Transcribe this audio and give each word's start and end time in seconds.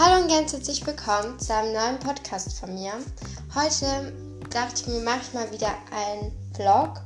Hallo 0.00 0.22
und 0.22 0.28
ganz 0.28 0.52
herzlich 0.52 0.86
willkommen 0.86 1.40
zu 1.40 1.52
einem 1.52 1.72
neuen 1.72 1.98
Podcast 1.98 2.56
von 2.60 2.72
mir. 2.72 2.92
Heute 3.52 4.12
dachte 4.48 4.82
ich 4.82 4.86
mir, 4.86 5.00
mache 5.00 5.22
ich 5.22 5.34
mal 5.34 5.50
wieder 5.50 5.72
einen 5.90 6.30
Vlog. 6.54 7.00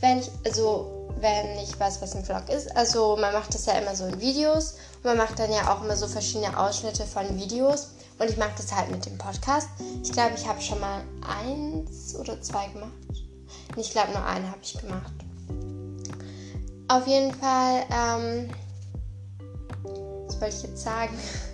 Wenn 0.00 0.20
ich, 0.20 0.30
also, 0.44 1.10
wenn 1.18 1.58
ich 1.58 1.76
weiß, 1.80 2.00
was 2.00 2.14
ein 2.14 2.24
Vlog 2.24 2.48
ist. 2.48 2.70
Also, 2.76 3.16
man 3.16 3.32
macht 3.32 3.52
das 3.52 3.66
ja 3.66 3.72
immer 3.72 3.96
so 3.96 4.06
in 4.06 4.20
Videos. 4.20 4.76
Und 4.98 5.06
man 5.06 5.16
macht 5.16 5.40
dann 5.40 5.50
ja 5.50 5.74
auch 5.74 5.82
immer 5.82 5.96
so 5.96 6.06
verschiedene 6.06 6.56
Ausschnitte 6.56 7.04
von 7.04 7.36
Videos. 7.36 7.88
Und 8.20 8.30
ich 8.30 8.36
mache 8.36 8.52
das 8.56 8.72
halt 8.72 8.92
mit 8.92 9.04
dem 9.04 9.18
Podcast. 9.18 9.68
Ich 10.04 10.12
glaube, 10.12 10.34
ich 10.36 10.46
habe 10.46 10.60
schon 10.60 10.78
mal 10.78 11.02
eins 11.42 12.14
oder 12.14 12.40
zwei 12.42 12.68
gemacht. 12.68 12.92
Ich 13.76 13.90
glaube, 13.90 14.12
nur 14.12 14.24
einen 14.24 14.46
habe 14.48 14.60
ich 14.62 14.78
gemacht. 14.78 15.14
Auf 16.86 17.08
jeden 17.08 17.34
Fall, 17.34 17.84
ähm, 17.90 18.50
was 20.28 20.40
wollte 20.40 20.54
ich 20.54 20.62
jetzt 20.62 20.84
sagen? 20.84 21.18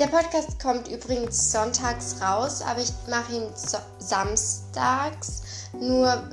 Der 0.00 0.06
Podcast 0.06 0.58
kommt 0.58 0.88
übrigens 0.88 1.52
sonntags 1.52 2.22
raus, 2.22 2.62
aber 2.62 2.80
ich 2.80 2.90
mache 3.06 3.34
ihn 3.34 3.50
so 3.54 3.76
samstags. 3.98 5.42
Nur, 5.74 6.26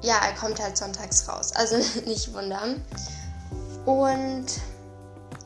ja, 0.00 0.14
er 0.16 0.34
kommt 0.40 0.58
halt 0.58 0.78
sonntags 0.78 1.28
raus. 1.28 1.52
Also 1.54 1.76
nicht 2.06 2.32
wundern. 2.32 2.82
Und 3.84 4.46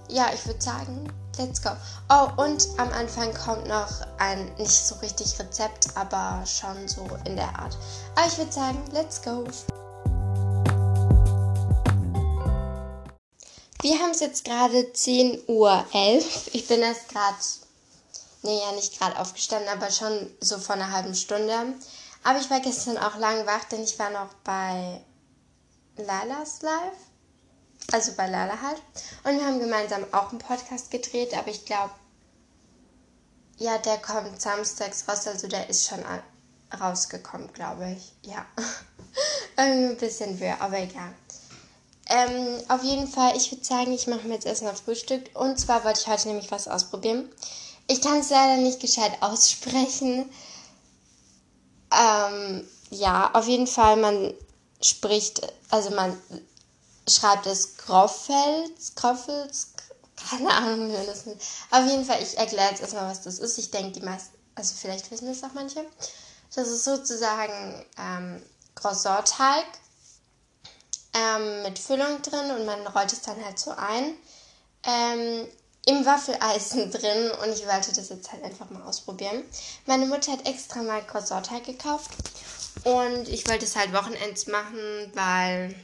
ja, 0.09 0.27
ich 0.33 0.47
würde 0.47 0.63
sagen, 0.63 1.13
let's 1.37 1.61
go. 1.61 1.71
Oh, 2.09 2.29
und 2.41 2.69
am 2.79 2.93
Anfang 2.93 3.35
kommt 3.35 3.67
noch 3.67 3.91
ein 4.19 4.55
nicht 4.57 4.71
so 4.71 4.95
richtig 4.97 5.37
Rezept, 5.41 5.89
aber 5.97 6.47
schon 6.47 6.87
so 6.87 7.05
in 7.25 7.35
der 7.35 7.59
Art. 7.59 7.77
Aber 8.15 8.29
ich 8.29 8.39
würde 8.39 8.53
sagen, 8.53 8.79
let's 8.93 9.21
go. 9.21 9.43
Wir 13.83 13.99
haben 13.99 14.13
es 14.13 14.21
jetzt 14.21 14.45
gerade 14.45 14.79
10.11 14.79 15.49
Uhr. 15.49 15.85
Ich 16.53 16.69
bin 16.69 16.83
erst 16.83 17.09
gerade, 17.09 17.37
nee, 18.43 18.61
ja 18.61 18.71
nicht 18.77 18.97
gerade 18.97 19.19
aufgestanden, 19.19 19.69
aber 19.69 19.91
schon 19.91 20.31
so 20.41 20.57
vor 20.59 20.77
einer 20.77 20.93
halben 20.93 21.17
Stunde. 21.17 21.75
Aber 22.23 22.39
ich 22.39 22.49
war 22.49 22.61
gestern 22.61 22.97
auch 22.97 23.17
lang 23.17 23.45
wach, 23.45 23.65
denn 23.65 23.83
ich 23.83 23.99
war 23.99 24.11
noch 24.11 24.33
bei 24.45 25.03
Lalas 25.97 26.63
Live. 26.63 26.97
Also 27.91 28.13
bei 28.13 28.29
Lala 28.29 28.63
halt. 28.63 28.81
Und 29.25 29.41
wir 29.41 29.45
haben 29.45 29.59
gemeinsam 29.59 30.05
auch 30.13 30.31
einen 30.31 30.39
Podcast 30.39 30.93
gedreht, 30.93 31.37
aber 31.37 31.49
ich 31.49 31.65
glaube, 31.65 31.91
ja, 33.57 33.79
der 33.79 33.99
kommt 33.99 34.41
samstags 34.41 35.09
raus, 35.09 35.27
also 35.27 35.49
der 35.49 35.69
ist 35.69 35.89
schon 35.89 36.05
rausgekommen, 36.81 37.53
glaube 37.53 37.97
ich. 37.97 38.13
Ja. 38.23 38.47
Irgendwie 39.57 39.87
ein 39.87 39.97
bisschen 39.97 40.39
wirr, 40.39 40.61
aber 40.61 40.79
egal. 40.79 41.13
Ähm, 42.15 42.61
auf 42.69 42.83
jeden 42.83 43.09
Fall, 43.09 43.35
ich 43.39 43.51
würde 43.51 43.65
sagen, 43.65 43.91
ich 43.91 44.07
mache 44.07 44.29
mir 44.29 44.35
jetzt 44.35 44.45
erstmal 44.45 44.77
Frühstück. 44.77 45.31
Und 45.33 45.59
zwar 45.59 45.83
wollte 45.83 46.01
ich 46.01 46.07
heute 46.07 46.29
nämlich 46.29 46.51
was 46.51 46.69
ausprobieren. 46.69 47.31
Ich 47.87 48.03
kann 48.03 48.19
es 48.19 48.29
leider 48.29 48.59
nicht 48.59 48.81
gescheit 48.81 49.13
aussprechen. 49.23 50.29
Ähm, 51.91 52.69
ja, 52.91 53.31
auf 53.33 53.49
jeden 53.49 53.67
Fall, 53.67 53.97
man 53.97 54.35
spricht, 54.83 55.41
also 55.71 55.91
man 55.91 56.21
schreibt 57.09 57.47
es 57.47 57.79
Groffels, 57.79 58.95
Groffels, 58.95 59.73
keine 60.29 60.51
Ahnung, 60.51 60.89
wie 60.89 60.93
man 60.93 61.07
das 61.07 61.25
nennt. 61.25 61.41
Auf 61.71 61.87
jeden 61.87 62.05
Fall, 62.05 62.23
ich 62.23 62.37
erkläre 62.37 62.71
jetzt 62.71 62.83
erstmal, 62.83 63.11
was 63.11 63.23
das 63.23 63.39
ist. 63.39 63.57
Ich 63.57 63.71
denke, 63.71 63.99
die 63.99 64.05
meisten, 64.05 64.37
also 64.55 64.75
vielleicht 64.79 65.11
wissen 65.11 65.29
das 65.29 65.43
auch 65.43 65.55
manche. 65.55 65.83
Das 66.55 66.69
ist 66.69 66.85
sozusagen 66.85 67.87
ähm, 67.97 68.43
Croissant-Teig 68.75 69.65
ähm, 71.15 71.63
mit 71.63 71.79
Füllung 71.79 72.23
drin 72.23 72.51
und 72.51 72.67
man 72.67 72.87
rollt 72.87 73.13
es 73.13 73.23
dann 73.23 73.45
halt 73.45 73.59
so 73.59 73.73
ein. 73.73 74.15
Ähm, 74.85 75.47
im 75.87 76.07
Waffeleisen 76.07 76.91
drin 76.93 77.31
und 77.43 77.53
ich 77.53 77.67
wollte 77.67 77.93
das 77.93 78.09
jetzt 78.09 78.33
halt 78.33 78.45
einfach 78.45 78.71
mal 78.71 78.83
ausprobieren. 78.83 79.43
Meine 79.87 80.07
Mutter 80.07 80.33
hat 80.33 80.47
extra 80.47 80.83
mal 80.83 81.05
Croissant-Teig 81.05 81.65
gekauft 81.65 82.11
und 82.85 83.29
ich 83.29 83.49
wollte 83.49 83.65
es 83.65 83.77
halt 83.77 83.93
Wochenends 83.93 84.47
machen, 84.47 85.11
weil 85.15 85.75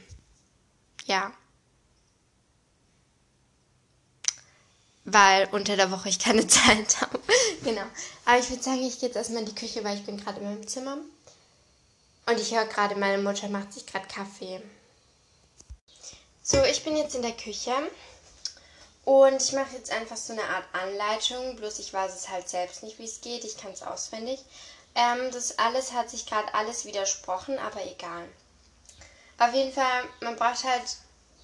ja, 1.05 1.31
weil 5.05 5.47
unter 5.51 5.75
der 5.75 5.91
Woche 5.91 6.09
ich 6.09 6.19
keine 6.19 6.45
Zeit 6.47 7.01
habe. 7.01 7.19
genau. 7.63 7.83
Aber 8.25 8.39
ich 8.39 8.49
würde 8.49 8.63
sagen, 8.63 8.83
ich 8.83 8.99
gehe 8.99 9.09
jetzt 9.09 9.15
erstmal 9.15 9.41
in 9.41 9.49
die 9.49 9.55
Küche, 9.55 9.83
weil 9.83 9.97
ich 9.97 10.05
bin 10.05 10.17
gerade 10.17 10.39
in 10.39 10.45
meinem 10.45 10.67
Zimmer. 10.67 10.97
Und 12.25 12.39
ich 12.39 12.53
höre 12.53 12.65
gerade, 12.65 12.95
meine 12.95 13.21
Mutter 13.21 13.49
macht 13.49 13.73
sich 13.73 13.87
gerade 13.87 14.07
Kaffee. 14.07 14.61
So, 16.51 16.63
ich 16.63 16.83
bin 16.83 16.97
jetzt 16.97 17.13
in 17.13 17.21
der 17.21 17.33
Küche 17.33 17.75
und 19.05 19.39
ich 19.39 19.51
mache 19.51 19.75
jetzt 19.75 19.91
einfach 19.91 20.17
so 20.17 20.33
eine 20.33 20.41
Art 20.41 20.63
Anleitung, 20.73 21.55
bloß 21.57 21.77
ich 21.77 21.93
weiß 21.93 22.15
es 22.15 22.27
halt 22.27 22.49
selbst 22.49 22.81
nicht, 22.81 22.97
wie 22.97 23.03
es 23.03 23.21
geht, 23.21 23.43
ich 23.43 23.55
kann 23.55 23.71
es 23.71 23.83
auswendig. 23.83 24.39
Ähm, 24.95 25.29
das 25.31 25.59
alles 25.59 25.93
hat 25.93 26.09
sich 26.09 26.25
gerade 26.25 26.51
alles 26.55 26.85
widersprochen, 26.85 27.59
aber 27.59 27.85
egal. 27.85 28.27
Auf 29.37 29.53
jeden 29.53 29.71
Fall, 29.71 30.05
man 30.21 30.37
braucht 30.37 30.63
halt, 30.63 30.97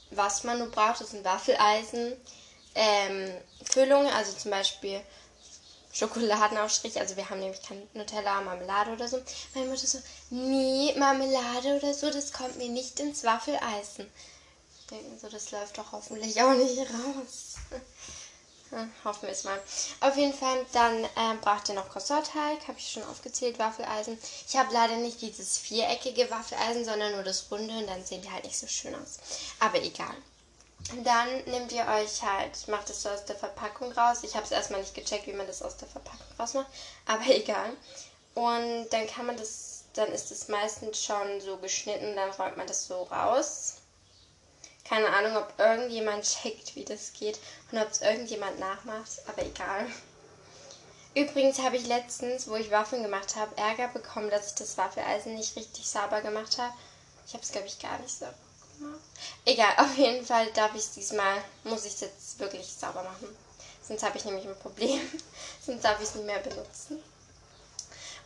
was 0.10 0.44
man 0.44 0.58
nur 0.58 0.72
braucht, 0.72 1.02
ist 1.02 1.14
ein 1.14 1.24
Waffeleisen, 1.24 2.14
ähm, 2.74 3.32
Füllung, 3.64 4.08
also 4.08 4.32
zum 4.32 4.50
Beispiel 4.50 5.02
Schokoladenaufstrich, 5.94 7.00
also 7.00 7.16
wir 7.16 7.30
haben 7.30 7.42
nämlich 7.42 7.62
kein 7.62 7.88
Nutella, 7.94 8.42
Marmelade 8.42 8.94
oder 8.94 9.08
so. 9.08 9.22
Meine 9.54 9.68
Mutter 9.68 9.86
so, 9.86 10.00
nie 10.32 10.96
Marmelade 10.98 11.78
oder 11.78 11.94
so, 11.94 12.10
das 12.10 12.34
kommt 12.34 12.58
mir 12.58 12.70
nicht 12.70 13.00
ins 13.00 13.24
Waffeleisen 13.24 14.12
denken 14.92 15.18
so, 15.20 15.30
das 15.30 15.52
läuft 15.52 15.78
doch 15.78 15.92
hoffentlich 15.92 16.42
auch 16.42 16.54
nicht 16.54 16.80
raus. 16.80 17.56
hoffen 19.04 19.24
wir 19.24 19.30
es 19.30 19.44
mal. 19.44 19.60
Auf 20.02 20.16
jeden 20.18 20.34
Fall, 20.34 20.66
dann 20.74 21.04
ähm, 21.18 21.40
braucht 21.42 21.70
ihr 21.70 21.76
noch 21.76 21.90
Croissant-Teig, 21.90 22.68
habe 22.68 22.78
ich 22.78 22.92
schon 22.92 23.04
aufgezählt, 23.04 23.58
Waffeleisen. 23.60 24.18
Ich 24.48 24.56
habe 24.58 24.74
leider 24.74 24.96
nicht 24.98 25.22
dieses 25.22 25.58
viereckige 25.58 26.30
Waffeleisen, 26.30 26.86
sondern 26.86 27.14
nur 27.14 27.24
das 27.24 27.50
runde 27.52 27.76
und 27.78 27.88
dann 27.88 28.06
sehen 28.06 28.22
die 28.22 28.32
halt 28.32 28.44
nicht 28.44 28.58
so 28.58 28.68
schön 28.68 28.96
aus. 28.96 29.20
Aber 29.60 29.82
egal. 29.82 30.16
Dann 31.04 31.44
nehmt 31.46 31.72
ihr 31.72 31.86
euch 31.88 32.22
halt, 32.22 32.68
macht 32.68 32.90
es 32.92 33.02
so 33.02 33.10
aus 33.10 33.26
der 33.26 33.36
Verpackung 33.36 33.92
raus. 33.94 34.20
Ich 34.22 34.36
habe 34.36 34.46
es 34.46 34.52
erstmal 34.52 34.82
nicht 34.82 34.94
gecheckt, 34.94 35.26
wie 35.26 35.34
man 35.34 35.48
das 35.48 35.64
aus 35.64 35.78
der 35.78 35.88
Verpackung 35.88 36.28
rausmacht, 36.38 36.68
aber 37.06 37.28
egal. 37.28 37.72
Und 38.36 38.90
dann 38.90 39.08
kann 39.08 39.26
man 39.26 39.38
das, 39.38 39.86
dann 39.94 40.12
ist 40.12 40.30
es 40.30 40.48
meistens 40.48 41.02
schon 41.04 41.42
so 41.42 41.58
geschnitten, 41.58 42.16
dann 42.16 42.30
räumt 42.32 42.58
man 42.58 42.68
das 42.68 42.86
so 42.86 43.04
raus 43.04 43.78
keine 44.88 45.10
Ahnung, 45.10 45.36
ob 45.36 45.54
irgendjemand 45.58 46.24
checkt, 46.24 46.76
wie 46.76 46.86
das 46.86 47.12
geht 47.14 47.40
und 47.72 47.80
ob 47.80 47.90
es 47.90 48.02
irgendjemand 48.02 48.60
nachmacht, 48.60 49.22
aber 49.28 49.44
egal. 49.44 49.88
Übrigens 51.16 51.60
habe 51.60 51.78
ich 51.78 51.88
letztens, 51.88 52.48
wo 52.48 52.56
ich 52.56 52.72
Waffeln 52.72 53.02
gemacht 53.02 53.36
habe, 53.36 53.58
Ärger 53.58 53.88
bekommen, 53.88 54.30
dass 54.30 54.48
ich 54.50 54.56
das 54.56 54.78
Waffeleisen 54.78 55.36
nicht 55.36 55.56
richtig 55.56 55.88
sauber 55.88 56.22
gemacht 56.22 56.58
habe. 56.58 56.74
Ich 57.26 57.34
habe 57.34 57.44
es, 57.44 57.52
glaube 57.52 57.68
ich, 57.68 57.80
gar 57.80 57.98
nicht 58.00 58.14
sauber 58.14 58.34
gemacht. 58.78 59.00
Egal, 59.46 59.74
auf 59.78 59.98
jeden 59.98 60.26
Fall 60.26 60.48
darf 60.52 60.76
ich 60.76 60.82
es 60.82 60.92
diesmal, 60.92 61.42
muss 61.64 61.86
ich 61.86 61.94
es 61.94 62.02
jetzt 62.02 62.40
wirklich 62.40 62.68
sauber 62.68 63.04
machen. 63.04 63.36
Sonst 63.82 64.04
habe 64.04 64.18
ich 64.18 64.26
nämlich 64.26 64.46
ein 64.46 64.60
Problem. 64.60 65.00
Sonst 65.66 65.84
darf 65.84 66.00
ich 66.02 66.10
es 66.10 66.16
nicht 66.16 66.26
mehr 66.26 66.40
benutzen. 66.40 67.02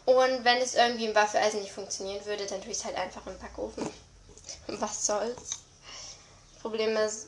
Und 0.05 0.43
wenn 0.43 0.57
es 0.57 0.73
irgendwie 0.73 1.05
im 1.05 1.15
Waffeleisen 1.15 1.61
nicht 1.61 1.71
funktionieren 1.71 2.25
würde, 2.25 2.47
dann 2.47 2.61
tue 2.61 2.71
ich 2.71 2.79
es 2.79 2.85
halt 2.85 2.95
einfach 2.95 3.25
im 3.27 3.37
Backofen. 3.37 3.87
Was 4.67 5.05
soll's? 5.05 5.51
Problem 6.61 6.95
ist, 6.97 7.27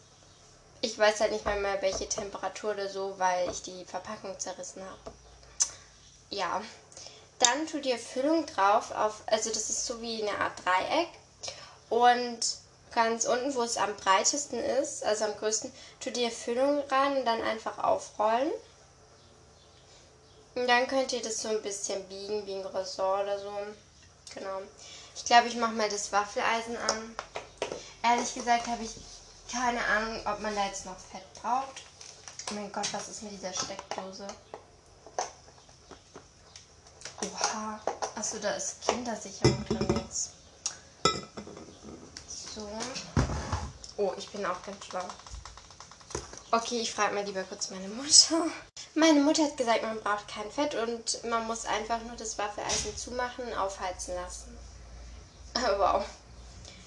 ich 0.81 0.97
weiß 0.97 1.21
halt 1.21 1.31
nicht 1.31 1.45
mal 1.45 1.59
mehr, 1.59 1.81
welche 1.81 2.09
Temperatur 2.09 2.71
oder 2.71 2.89
so, 2.89 3.13
weil 3.17 3.49
ich 3.51 3.61
die 3.61 3.85
Verpackung 3.85 4.37
zerrissen 4.39 4.83
habe. 4.83 5.15
Ja. 6.29 6.61
Dann 7.39 7.67
tut 7.67 7.85
ihr 7.85 7.97
Füllung 7.97 8.45
drauf 8.45 8.91
auf, 8.91 9.23
also 9.25 9.49
das 9.49 9.69
ist 9.69 9.85
so 9.85 10.01
wie 10.01 10.21
eine 10.21 10.37
Art 10.37 10.53
Dreieck. 10.63 11.09
Und 11.89 12.39
ganz 12.93 13.25
unten, 13.25 13.55
wo 13.55 13.63
es 13.63 13.77
am 13.77 13.95
breitesten 13.95 14.59
ist, 14.59 15.03
also 15.03 15.25
am 15.25 15.35
größten, 15.37 15.71
tut 15.99 16.17
ihr 16.17 16.31
Füllung 16.31 16.83
rein 16.89 17.17
und 17.17 17.25
dann 17.25 17.41
einfach 17.41 17.79
aufrollen. 17.79 18.51
Und 20.55 20.67
dann 20.67 20.87
könnt 20.87 21.13
ihr 21.13 21.21
das 21.21 21.41
so 21.41 21.49
ein 21.49 21.61
bisschen 21.61 22.03
biegen, 22.09 22.45
wie 22.45 22.55
ein 22.55 22.65
Ressort 22.65 23.23
oder 23.23 23.39
so. 23.39 23.51
Genau. 24.35 24.61
Ich 25.15 25.25
glaube, 25.25 25.47
ich 25.47 25.55
mache 25.55 25.73
mal 25.73 25.89
das 25.89 26.11
Waffeleisen 26.11 26.77
an. 26.77 27.15
Ehrlich 28.03 28.33
gesagt 28.33 28.67
habe 28.67 28.83
ich 28.83 28.91
keine 29.51 29.83
Ahnung, 29.85 30.21
ob 30.25 30.39
man 30.39 30.55
da 30.55 30.65
jetzt 30.65 30.85
noch 30.85 30.97
Fett 30.97 31.25
braucht. 31.41 31.83
Oh 32.49 32.53
mein 32.53 32.71
Gott, 32.71 32.87
was 32.93 33.09
ist 33.09 33.23
mit 33.23 33.33
dieser 33.33 33.53
Steckdose? 33.53 34.27
Oha. 37.21 37.79
Achso, 38.15 38.37
da 38.39 38.51
ist 38.51 38.81
Kindersicherung 38.87 39.65
drin 39.65 40.01
jetzt. 40.03 40.31
So. 42.27 42.67
Oh, 43.97 44.13
ich 44.17 44.29
bin 44.29 44.45
auch 44.45 44.61
ganz 44.63 44.85
schlau. 44.85 45.05
Okay, 46.51 46.81
ich 46.81 46.93
frage 46.93 47.13
mal 47.13 47.23
lieber 47.23 47.43
kurz 47.43 47.69
meine 47.69 47.87
Mutter. 47.87 48.45
Meine 48.95 49.21
Mutter 49.21 49.43
hat 49.43 49.57
gesagt, 49.57 49.83
man 49.83 50.01
braucht 50.01 50.27
kein 50.27 50.51
Fett 50.51 50.75
und 50.75 51.23
man 51.25 51.47
muss 51.47 51.65
einfach 51.65 52.01
nur 52.01 52.15
das 52.15 52.37
Waffeleisen 52.37 52.97
zumachen, 52.97 53.53
aufheizen 53.53 54.15
lassen. 54.15 54.57
wow. 55.77 56.03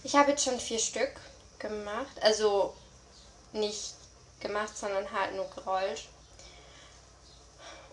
Ich 0.03 0.17
habe 0.17 0.33
jetzt 0.33 0.45
schon 0.45 0.61
vier 0.61 0.79
Stück 0.79 1.13
gemacht. 1.59 2.23
Also 2.23 2.75
nicht 3.53 3.95
gemacht, 4.41 4.77
sondern 4.77 5.11
halt 5.13 5.35
nur 5.35 5.49
gerollt. 5.51 6.09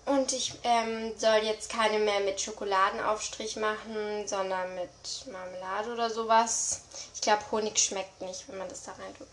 Und 0.05 0.33
ich 0.33 0.53
ähm, 0.63 1.17
soll 1.17 1.43
jetzt 1.43 1.69
keine 1.69 1.99
mehr 1.99 2.21
mit 2.21 2.41
Schokoladenaufstrich 2.41 3.55
machen, 3.55 4.27
sondern 4.27 4.73
mit 4.75 4.89
Marmelade 5.31 5.93
oder 5.93 6.09
sowas. 6.09 6.81
Ich 7.13 7.21
glaube, 7.21 7.43
Honig 7.51 7.77
schmeckt 7.77 8.19
nicht, 8.21 8.47
wenn 8.47 8.57
man 8.57 8.67
das 8.67 8.83
da 8.83 8.93
rein 8.93 9.15
tut. 9.15 9.27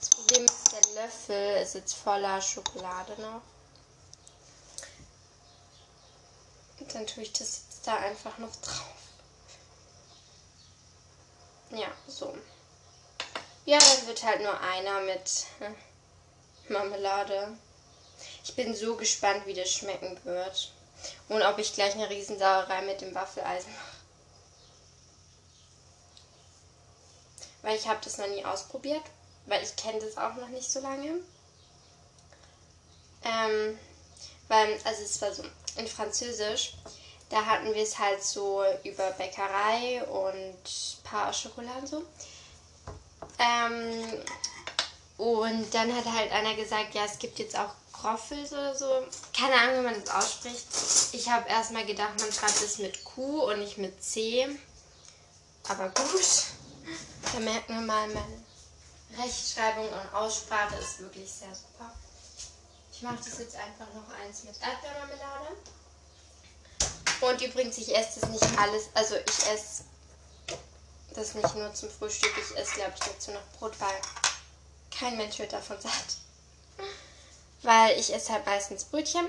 Das 0.00 0.10
Problem 0.10 0.44
ist, 0.44 0.72
der 0.72 1.02
Löffel 1.02 1.62
ist 1.62 1.74
jetzt 1.74 1.94
voller 1.94 2.42
Schokolade 2.42 3.12
noch. 3.20 3.40
Und 6.80 6.94
dann 6.94 7.06
tue 7.06 7.22
ich 7.22 7.32
das 7.32 7.62
jetzt 7.70 7.86
da 7.86 7.96
einfach 7.96 8.36
noch 8.38 8.54
drauf. 8.56 8.96
Ja, 11.70 11.88
so. 12.06 12.36
Ja, 13.66 13.78
dann 13.78 14.06
wird 14.06 14.22
halt 14.22 14.42
nur 14.42 14.60
einer 14.60 15.00
mit 15.00 15.44
äh, 15.58 16.72
Marmelade. 16.72 17.58
Ich 18.44 18.54
bin 18.54 18.76
so 18.76 18.94
gespannt, 18.94 19.44
wie 19.44 19.54
das 19.54 19.72
schmecken 19.72 20.16
wird. 20.22 20.72
Und 21.28 21.42
ob 21.42 21.58
ich 21.58 21.74
gleich 21.74 21.94
eine 21.94 22.08
Riesensauerei 22.08 22.82
mit 22.82 23.00
dem 23.00 23.12
Waffeleisen 23.12 23.72
mache. 23.72 23.96
Weil 27.62 27.76
ich 27.76 27.88
habe 27.88 27.98
das 28.04 28.18
noch 28.18 28.28
nie 28.28 28.44
ausprobiert. 28.44 29.02
Weil 29.46 29.64
ich 29.64 29.74
kenne 29.74 29.98
das 29.98 30.16
auch 30.16 30.34
noch 30.36 30.48
nicht 30.48 30.70
so 30.70 30.78
lange. 30.78 31.20
Ähm, 33.24 33.78
weil, 34.46 34.78
also 34.84 35.02
es 35.02 35.20
war 35.20 35.34
so, 35.34 35.42
in 35.74 35.88
Französisch, 35.88 36.74
da 37.30 37.44
hatten 37.44 37.74
wir 37.74 37.82
es 37.82 37.98
halt 37.98 38.22
so 38.22 38.62
über 38.84 39.10
Bäckerei 39.10 40.04
und 40.04 41.02
paar 41.02 41.32
Schokoladen 41.32 41.86
so. 41.88 42.04
Ähm, 43.38 44.22
und 45.18 45.74
dann 45.74 45.94
hat 45.94 46.04
halt 46.06 46.30
einer 46.32 46.54
gesagt, 46.54 46.94
ja, 46.94 47.04
es 47.04 47.18
gibt 47.18 47.38
jetzt 47.38 47.58
auch 47.58 47.70
Groffels 47.92 48.52
oder 48.52 48.74
so. 48.74 49.06
Keine 49.36 49.54
Ahnung, 49.54 49.80
wie 49.80 49.84
man 49.92 50.04
das 50.04 50.14
ausspricht. 50.14 50.66
Ich 51.12 51.28
habe 51.28 51.48
erstmal 51.48 51.86
gedacht, 51.86 52.20
man 52.20 52.32
schreibt 52.32 52.62
es 52.62 52.78
mit 52.78 53.02
Q 53.04 53.44
und 53.44 53.60
nicht 53.60 53.78
mit 53.78 54.02
C. 54.02 54.46
Aber 55.68 55.88
gut. 55.88 56.44
Da 57.32 57.40
merkt 57.40 57.68
man 57.68 57.86
mal, 57.86 58.08
meine 58.08 58.44
Rechtschreibung 59.18 59.88
und 59.88 60.14
Aussprache 60.14 60.76
ist 60.76 61.00
wirklich 61.00 61.30
sehr 61.30 61.54
super. 61.54 61.92
Ich 62.92 63.02
mache 63.02 63.16
das 63.16 63.38
jetzt 63.38 63.56
einfach 63.56 63.92
noch 63.94 64.08
eins 64.20 64.44
mit 64.44 64.54
Erdbeermarmelade. 64.60 65.56
Und 67.20 67.42
übrigens, 67.42 67.78
ich 67.78 67.96
esse 67.96 68.20
das 68.20 68.30
nicht 68.30 68.58
alles. 68.58 68.84
Also 68.94 69.16
ich 69.16 69.46
esse 69.50 69.84
das 71.16 71.34
nicht 71.34 71.54
nur 71.54 71.72
zum 71.74 71.90
Frühstück. 71.90 72.32
Ich 72.36 72.56
esse, 72.56 72.74
glaube 72.74 72.94
ich, 72.94 73.00
dazu 73.00 73.30
noch 73.32 73.58
Brot, 73.58 73.78
weil 73.80 74.00
kein 74.96 75.16
Mensch 75.16 75.38
wird 75.38 75.52
davon 75.52 75.80
satt. 75.80 76.16
Weil 77.62 77.98
ich 77.98 78.12
esse 78.12 78.32
halt 78.32 78.46
meistens 78.46 78.84
Brötchen. 78.84 79.26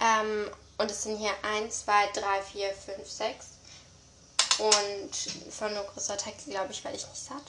Ähm, 0.00 0.50
und 0.78 0.90
es 0.90 1.02
sind 1.02 1.18
hier 1.18 1.32
1, 1.42 1.84
2, 1.84 2.06
3, 2.12 2.42
4, 2.42 2.74
5, 2.74 3.10
6. 3.10 3.46
Und 4.58 5.52
von 5.52 5.72
nur 5.74 5.84
großer 5.84 6.16
Teig, 6.16 6.34
glaube 6.46 6.72
ich, 6.72 6.84
weil 6.84 6.94
ich 6.94 7.06
nicht 7.06 7.24
satt. 7.24 7.42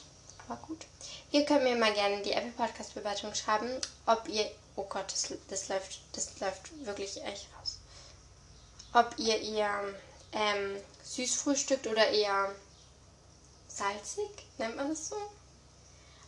Aber 0.48 0.58
gut. 0.68 0.86
Ihr 1.32 1.46
könnt 1.46 1.64
mir 1.64 1.76
mal 1.76 1.94
gerne 1.94 2.22
die 2.22 2.32
Apple 2.32 2.52
Podcast 2.52 2.94
Bewertung 2.94 3.34
schreiben, 3.36 3.70
ob 4.06 4.28
ihr. 4.28 4.50
Oh 4.76 4.84
Gott, 4.84 5.12
das, 5.12 5.34
das, 5.50 5.68
läuft, 5.68 6.00
das 6.14 6.40
läuft 6.40 6.86
wirklich 6.86 7.22
echt 7.24 7.48
raus. 7.58 7.80
Ob 8.94 9.14
ihr 9.18 9.40
eher 9.40 9.84
ähm, 10.32 10.78
süß 11.04 11.36
frühstückt 11.36 11.88
oder 11.88 12.08
eher 12.10 12.54
salzig. 13.78 14.30
Nennt 14.58 14.76
man 14.76 14.90
das 14.90 15.10
so? 15.10 15.16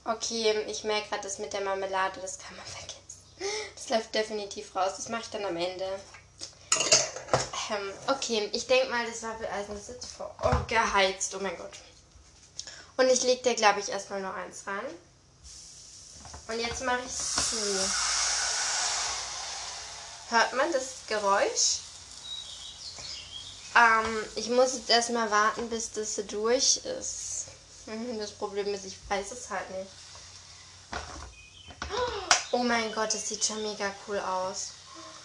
Okay, 0.05 0.65
ich 0.67 0.83
merke 0.83 1.09
gerade 1.09 1.23
das 1.23 1.39
mit 1.39 1.53
der 1.53 1.61
Marmelade, 1.61 2.19
das 2.19 2.37
kann 2.37 2.55
man 2.57 2.65
vergessen. 2.65 2.99
Das 3.75 3.89
läuft 3.89 4.15
definitiv 4.15 4.75
raus. 4.75 4.93
Das 4.97 5.09
mache 5.09 5.21
ich 5.21 5.29
dann 5.29 5.45
am 5.45 5.57
Ende. 5.57 5.99
Ähm, 7.69 7.93
okay, 8.07 8.49
ich 8.51 8.67
denke 8.67 8.89
mal, 8.89 9.05
das 9.05 9.23
Waffeleisen 9.23 9.77
ist 9.77 9.89
jetzt 9.89 10.05
vor 10.07 10.35
oh, 10.43 10.55
geheizt. 10.67 11.33
Oh 11.35 11.39
mein 11.39 11.57
Gott. 11.57 11.71
Und 12.97 13.09
ich 13.09 13.23
lege 13.23 13.41
da, 13.41 13.53
glaube 13.53 13.79
ich, 13.79 13.89
erstmal 13.89 14.21
nur 14.21 14.33
eins 14.33 14.67
rein. 14.67 14.85
Und 16.47 16.59
jetzt 16.59 16.83
mache 16.83 16.99
ich 16.99 17.05
es 17.05 17.35
zu. 17.49 17.55
Hört 20.29 20.53
man 20.53 20.71
das 20.71 20.95
Geräusch? 21.07 21.79
Ähm, 23.75 24.25
ich 24.35 24.49
muss 24.49 24.73
jetzt 24.73 24.89
erstmal 24.89 25.31
warten, 25.31 25.69
bis 25.69 25.91
das 25.91 26.15
durch 26.27 26.77
ist. 26.77 27.32
Mhm, 27.85 28.17
das 28.19 28.31
Problem 28.31 28.73
ist, 28.73 28.85
ich 28.85 28.97
weiß 29.09 29.31
es 29.31 29.49
halt 29.49 29.69
nicht. 29.71 29.91
Oh 32.51 32.63
mein 32.63 32.93
Gott, 32.93 33.13
das 33.13 33.27
sieht 33.27 33.43
schon 33.43 33.61
mega 33.63 33.91
cool 34.07 34.19
aus. 34.19 34.69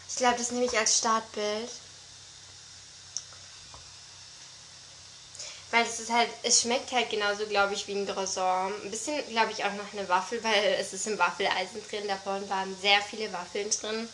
Ich 0.08 0.16
glaube, 0.16 0.38
das 0.38 0.50
nehme 0.50 0.64
ich 0.64 0.76
als 0.76 0.99
Startbild. 0.99 1.70
Weil 5.70 5.84
es 5.84 6.00
ist 6.00 6.10
halt, 6.10 6.31
es 6.43 6.62
schmeckt 6.62 6.90
halt 6.93 7.10
genauso, 7.10 7.46
glaube 7.46 7.75
ich, 7.75 7.87
wie 7.87 7.93
ein 7.93 8.06
Croissant. 8.06 8.72
Ein 8.82 8.90
bisschen, 8.90 9.26
glaube 9.28 9.52
ich, 9.52 9.62
auch 9.64 9.72
nach 9.75 9.93
einer 9.93 10.08
Waffel, 10.08 10.43
weil 10.43 10.76
es 10.81 10.94
ist 10.94 11.06
im 11.06 11.19
Waffeleisen 11.19 11.87
drin. 11.88 12.08
Davon 12.08 12.49
waren 12.49 12.75
sehr 12.81 13.02
viele 13.02 13.31
Waffeln 13.32 13.69
drin. 13.70 14.08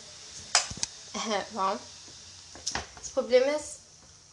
wow. 1.53 1.79
Das 2.99 3.09
Problem 3.11 3.43
ist, 3.43 3.79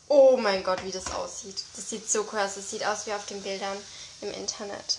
oh 0.08 0.37
mein 0.37 0.65
Gott, 0.65 0.85
wie 0.85 0.91
das 0.91 1.12
aussieht. 1.12 1.62
Das 1.76 1.88
sieht 1.88 2.11
so 2.11 2.26
cool 2.32 2.41
aus. 2.41 2.56
Das 2.56 2.69
sieht 2.69 2.85
aus 2.85 3.06
wie 3.06 3.12
auf 3.12 3.26
den 3.26 3.41
Bildern 3.43 3.79
im 4.22 4.32
Internet. 4.32 4.98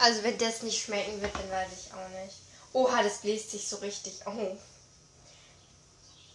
Also 0.00 0.22
wenn 0.22 0.38
das 0.38 0.62
nicht 0.62 0.84
schmecken 0.84 1.20
wird, 1.20 1.34
dann 1.34 1.50
weiß 1.50 1.68
ich 1.72 1.92
auch 1.92 2.08
nicht. 2.22 2.36
Oha, 2.72 3.02
das 3.02 3.18
bläst 3.18 3.50
sich 3.50 3.66
so 3.66 3.76
richtig. 3.76 4.20
Oh. 4.26 4.56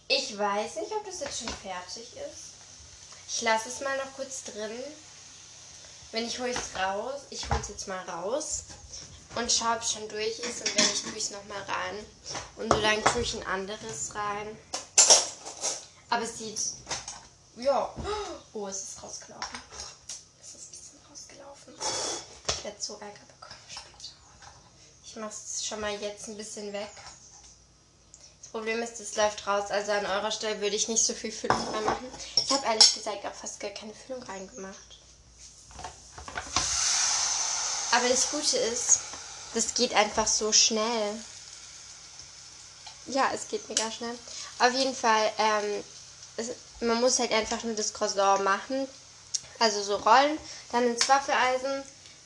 Ich 0.08 0.36
weiß 0.36 0.76
nicht, 0.76 0.92
ob 0.92 1.04
das 1.06 1.20
jetzt 1.20 1.38
schon 1.38 1.48
fertig 1.48 2.08
ist. 2.16 2.52
Ich 3.28 3.42
lasse 3.42 3.68
es 3.68 3.80
mal 3.80 3.96
noch 3.96 4.12
kurz 4.14 4.44
drin. 4.44 4.78
Wenn 6.10 6.26
ich 6.26 6.38
hole 6.38 6.50
es 6.50 6.78
raus, 6.78 7.22
ich 7.30 7.48
hole 7.48 7.60
es 7.60 7.68
jetzt 7.68 7.88
mal 7.88 8.06
raus 8.08 8.64
und 9.36 9.50
schaue, 9.50 9.76
ob 9.76 9.82
es 9.82 9.92
schon 9.92 10.08
durch 10.08 10.38
ist. 10.40 10.60
Und 10.60 10.76
wenn 10.76 10.86
nicht, 10.86 11.04
tue 11.04 11.16
ich 11.16 11.24
es 11.24 11.30
nochmal 11.30 11.62
rein. 11.62 12.06
Und 12.56 12.72
so 12.72 12.78
lange 12.80 13.02
tue 13.04 13.22
ich 13.22 13.34
ein 13.34 13.46
anderes 13.46 14.14
rein. 14.14 14.58
Aber 16.10 16.24
es 16.24 16.36
sieht, 16.36 16.60
ja. 17.56 17.94
Oh, 18.52 18.66
es 18.66 18.82
ist 18.82 19.02
rausgelaufen. 19.02 19.62
Es 20.40 20.54
ist 20.54 20.54
ein 20.54 20.70
bisschen 20.70 21.00
rausgelaufen. 21.10 21.74
Ich 22.48 22.64
werde 22.64 22.76
so 22.80 22.94
Ärger 22.94 23.26
bekommen 23.38 23.60
später. 23.68 24.12
Ich 25.04 25.16
mache 25.16 25.32
es 25.32 25.66
schon 25.66 25.80
mal 25.80 25.94
jetzt 26.00 26.28
ein 26.28 26.36
bisschen 26.36 26.72
weg. 26.72 26.90
Problem 28.52 28.82
ist, 28.82 29.00
es 29.00 29.16
läuft 29.16 29.46
raus. 29.46 29.70
Also 29.70 29.92
an 29.92 30.04
eurer 30.04 30.30
Stelle 30.30 30.60
würde 30.60 30.76
ich 30.76 30.86
nicht 30.86 31.02
so 31.02 31.14
viel 31.14 31.32
Füllung 31.32 31.66
reinmachen. 31.72 32.06
Ich 32.36 32.50
habe 32.50 32.66
ehrlich 32.66 32.94
gesagt 32.94 33.24
auch 33.24 33.32
fast 33.32 33.58
gar 33.58 33.70
keine 33.70 33.94
Füllung 33.94 34.22
reingemacht. 34.22 34.98
Aber 37.92 38.08
das 38.10 38.30
Gute 38.30 38.58
ist, 38.58 39.00
das 39.54 39.72
geht 39.72 39.94
einfach 39.94 40.26
so 40.26 40.52
schnell. 40.52 41.14
Ja, 43.06 43.30
es 43.34 43.48
geht 43.48 43.66
mega 43.70 43.90
schnell. 43.90 44.18
Auf 44.58 44.72
jeden 44.74 44.94
Fall, 44.94 45.32
ähm, 45.38 45.84
es, 46.36 46.50
man 46.82 47.00
muss 47.00 47.18
halt 47.18 47.32
einfach 47.32 47.62
nur 47.62 47.74
das 47.74 47.92
Croissant 47.92 48.44
machen. 48.44 48.88
Also 49.58 49.82
so 49.82 49.96
rollen, 49.96 50.38
dann 50.72 50.86
ins 50.86 51.08
Waffeleisen, 51.08 51.84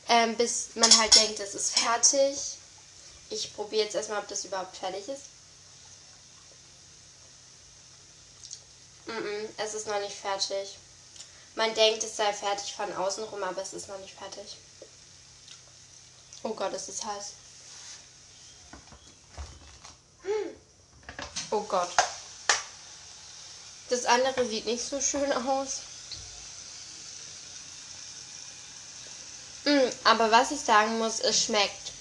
ähm, 0.09 0.37
bis 0.37 0.69
man 0.75 0.97
halt 0.99 1.15
denkt, 1.15 1.39
es 1.41 1.55
ist 1.55 1.79
fertig. 1.79 2.39
Ich 3.29 3.55
probiere 3.55 3.85
jetzt 3.85 3.95
erstmal, 3.95 4.21
ob 4.21 4.29
das 4.29 4.45
überhaupt 4.45 4.77
fertig 4.77 5.07
ist. 5.09 5.23
Mm 9.07 9.11
-mm, 9.11 9.49
es 9.59 9.75
ist 9.75 9.87
noch 9.87 10.01
nicht 10.01 10.17
fertig. 10.17 10.79
Man 11.55 11.75
denkt, 11.75 12.03
es 12.05 12.17
sei 12.17 12.33
fertig 12.33 12.75
von 12.75 12.93
außen 12.93 13.25
rum, 13.25 13.43
aber 13.43 13.63
es 13.63 13.73
ist 13.73 13.89
noch 13.89 13.99
nicht 13.99 14.15
fertig. 14.15 14.57
Oh 16.43 16.55
Gott, 16.55 16.73
es 16.73 16.89
ist 16.89 17.05
heiß. 17.05 17.33
Hm. 20.23 20.57
Oh 21.51 21.63
Gott. 21.63 21.91
Das 23.89 24.05
andere 24.05 24.47
sieht 24.47 24.67
nicht 24.67 24.85
so 24.85 25.01
schön 25.01 25.33
aus. 25.33 25.83
Mm, 29.65 29.91
aber 30.05 30.31
was 30.31 30.51
ich 30.51 30.61
sagen 30.61 30.99
muss, 30.99 31.21
es 31.21 31.45
schmeckt. 31.45 31.93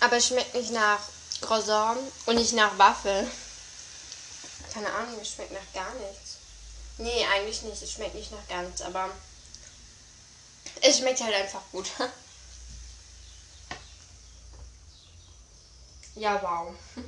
Aber 0.00 0.16
es 0.16 0.26
schmeckt 0.26 0.54
nicht 0.54 0.70
nach 0.70 1.00
Croissant 1.40 2.00
und 2.26 2.36
nicht 2.36 2.52
nach 2.54 2.76
Waffel. 2.78 3.30
Keine 4.72 4.92
Ahnung, 4.92 5.18
es 5.20 5.30
schmeckt 5.32 5.52
nach 5.52 5.72
gar 5.74 5.92
nichts. 5.94 6.36
Nee, 6.98 7.24
eigentlich 7.26 7.62
nicht. 7.62 7.82
Es 7.82 7.92
schmeckt 7.92 8.14
nicht 8.14 8.30
nach 8.32 8.62
nichts, 8.62 8.82
aber 8.82 9.10
es 10.80 10.98
schmeckt 10.98 11.20
halt 11.20 11.34
einfach 11.34 11.62
gut. 11.72 11.90
ja, 16.14 16.42
wow. 16.42 16.74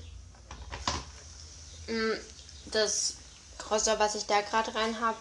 Mm, 1.89 2.15
das 2.67 3.15
Croissant, 3.59 3.99
was 3.99 4.15
ich 4.15 4.27
da 4.27 4.41
gerade 4.41 4.75
rein 4.75 5.01
habe, 5.01 5.19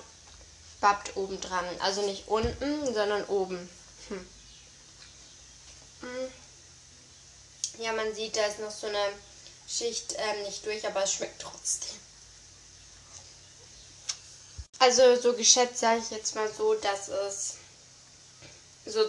bappt 0.79 1.15
oben 1.15 1.39
dran. 1.41 1.65
Also 1.79 2.01
nicht 2.01 2.27
unten, 2.27 2.86
sondern 2.93 3.24
oben. 3.25 3.69
Hm. 4.10 4.27
Hm. 6.01 6.31
Ja, 7.79 7.93
man 7.93 8.13
sieht, 8.13 8.36
da 8.36 8.45
ist 8.45 8.60
noch 8.60 8.71
so 8.71 8.88
eine 8.88 9.10
Schicht 9.67 10.15
ähm, 10.17 10.43
nicht 10.43 10.65
durch, 10.65 10.86
aber 10.86 11.03
es 11.03 11.13
schmeckt 11.13 11.41
trotzdem. 11.41 11.98
Also 14.79 15.15
so 15.21 15.33
geschätzt 15.33 15.77
sage 15.77 16.01
ich 16.01 16.10
jetzt 16.10 16.36
mal 16.36 16.51
so, 16.51 16.74
dass 16.74 17.07
es 17.07 17.57
so 18.86 19.00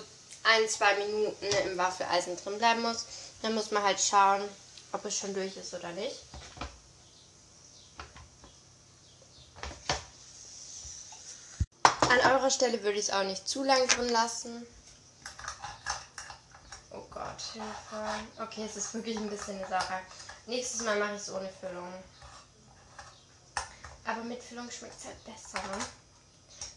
ein, 0.45 0.69
zwei 0.69 0.95
Minuten 0.97 1.47
im 1.65 1.79
Waffeleisen 1.79 2.37
drin 2.37 2.59
bleiben 2.59 2.83
muss. 2.83 3.07
Dann 3.41 3.55
muss 3.55 3.71
man 3.71 3.83
halt 3.83 4.01
schauen, 4.01 4.47
ob 4.93 5.05
es 5.05 5.19
schon 5.19 5.35
durch 5.35 5.57
ist 5.57 5.73
oder 5.75 5.91
nicht. 5.93 6.17
An 12.01 12.21
eurer 12.43 12.51
Stelle 12.51 12.83
würde 12.83 12.99
ich 12.99 13.07
es 13.09 13.15
auch 13.15 13.23
nicht 13.23 13.49
zu 13.49 13.63
lang 13.63 13.87
drin 13.87 14.09
lassen. 14.09 14.67
Oh 16.91 17.05
Gott, 17.09 17.41
Hilfe. 17.53 18.43
Okay, 18.43 18.67
es 18.69 18.77
ist 18.77 18.93
wirklich 18.95 19.17
ein 19.17 19.31
bisschen 19.31 19.59
eine 19.59 19.69
Sache. 19.69 20.01
Nächstes 20.47 20.83
Mal 20.83 20.99
mache 20.99 21.15
ich 21.15 21.23
es 21.23 21.31
ohne 21.31 21.49
Füllung. 21.61 21.93
Aber 24.05 24.25
mit 24.25 24.43
Füllung 24.43 24.69
schmeckt 24.71 24.99
es 24.99 25.07
halt 25.07 25.25
besser, 25.25 25.63
ne? 25.69 25.85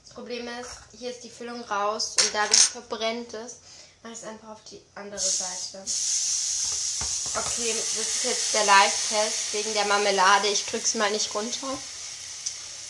Das 0.05 0.13
Problem 0.13 0.48
ist, 0.60 0.69
hier 0.98 1.10
ist 1.10 1.24
die 1.24 1.31
Füllung 1.31 1.62
raus 1.63 2.15
und 2.22 2.29
dadurch 2.31 2.60
verbrennt 2.60 3.34
es. 3.34 3.55
Mache 4.03 4.13
ich 4.13 4.19
es 4.19 4.27
einfach 4.27 4.50
auf 4.50 4.63
die 4.69 4.86
andere 4.93 5.19
Seite. 5.19 5.79
Okay, 5.79 7.74
das 7.74 7.98
ist 7.98 8.24
jetzt 8.24 8.53
der 8.53 8.65
Live-Test 8.65 9.53
wegen 9.53 9.74
der 9.74 9.86
Marmelade. 9.86 10.48
Ich 10.48 10.63
drücke 10.65 10.86
es 10.86 10.93
mal 10.93 11.10
nicht 11.10 11.34
runter. 11.34 11.75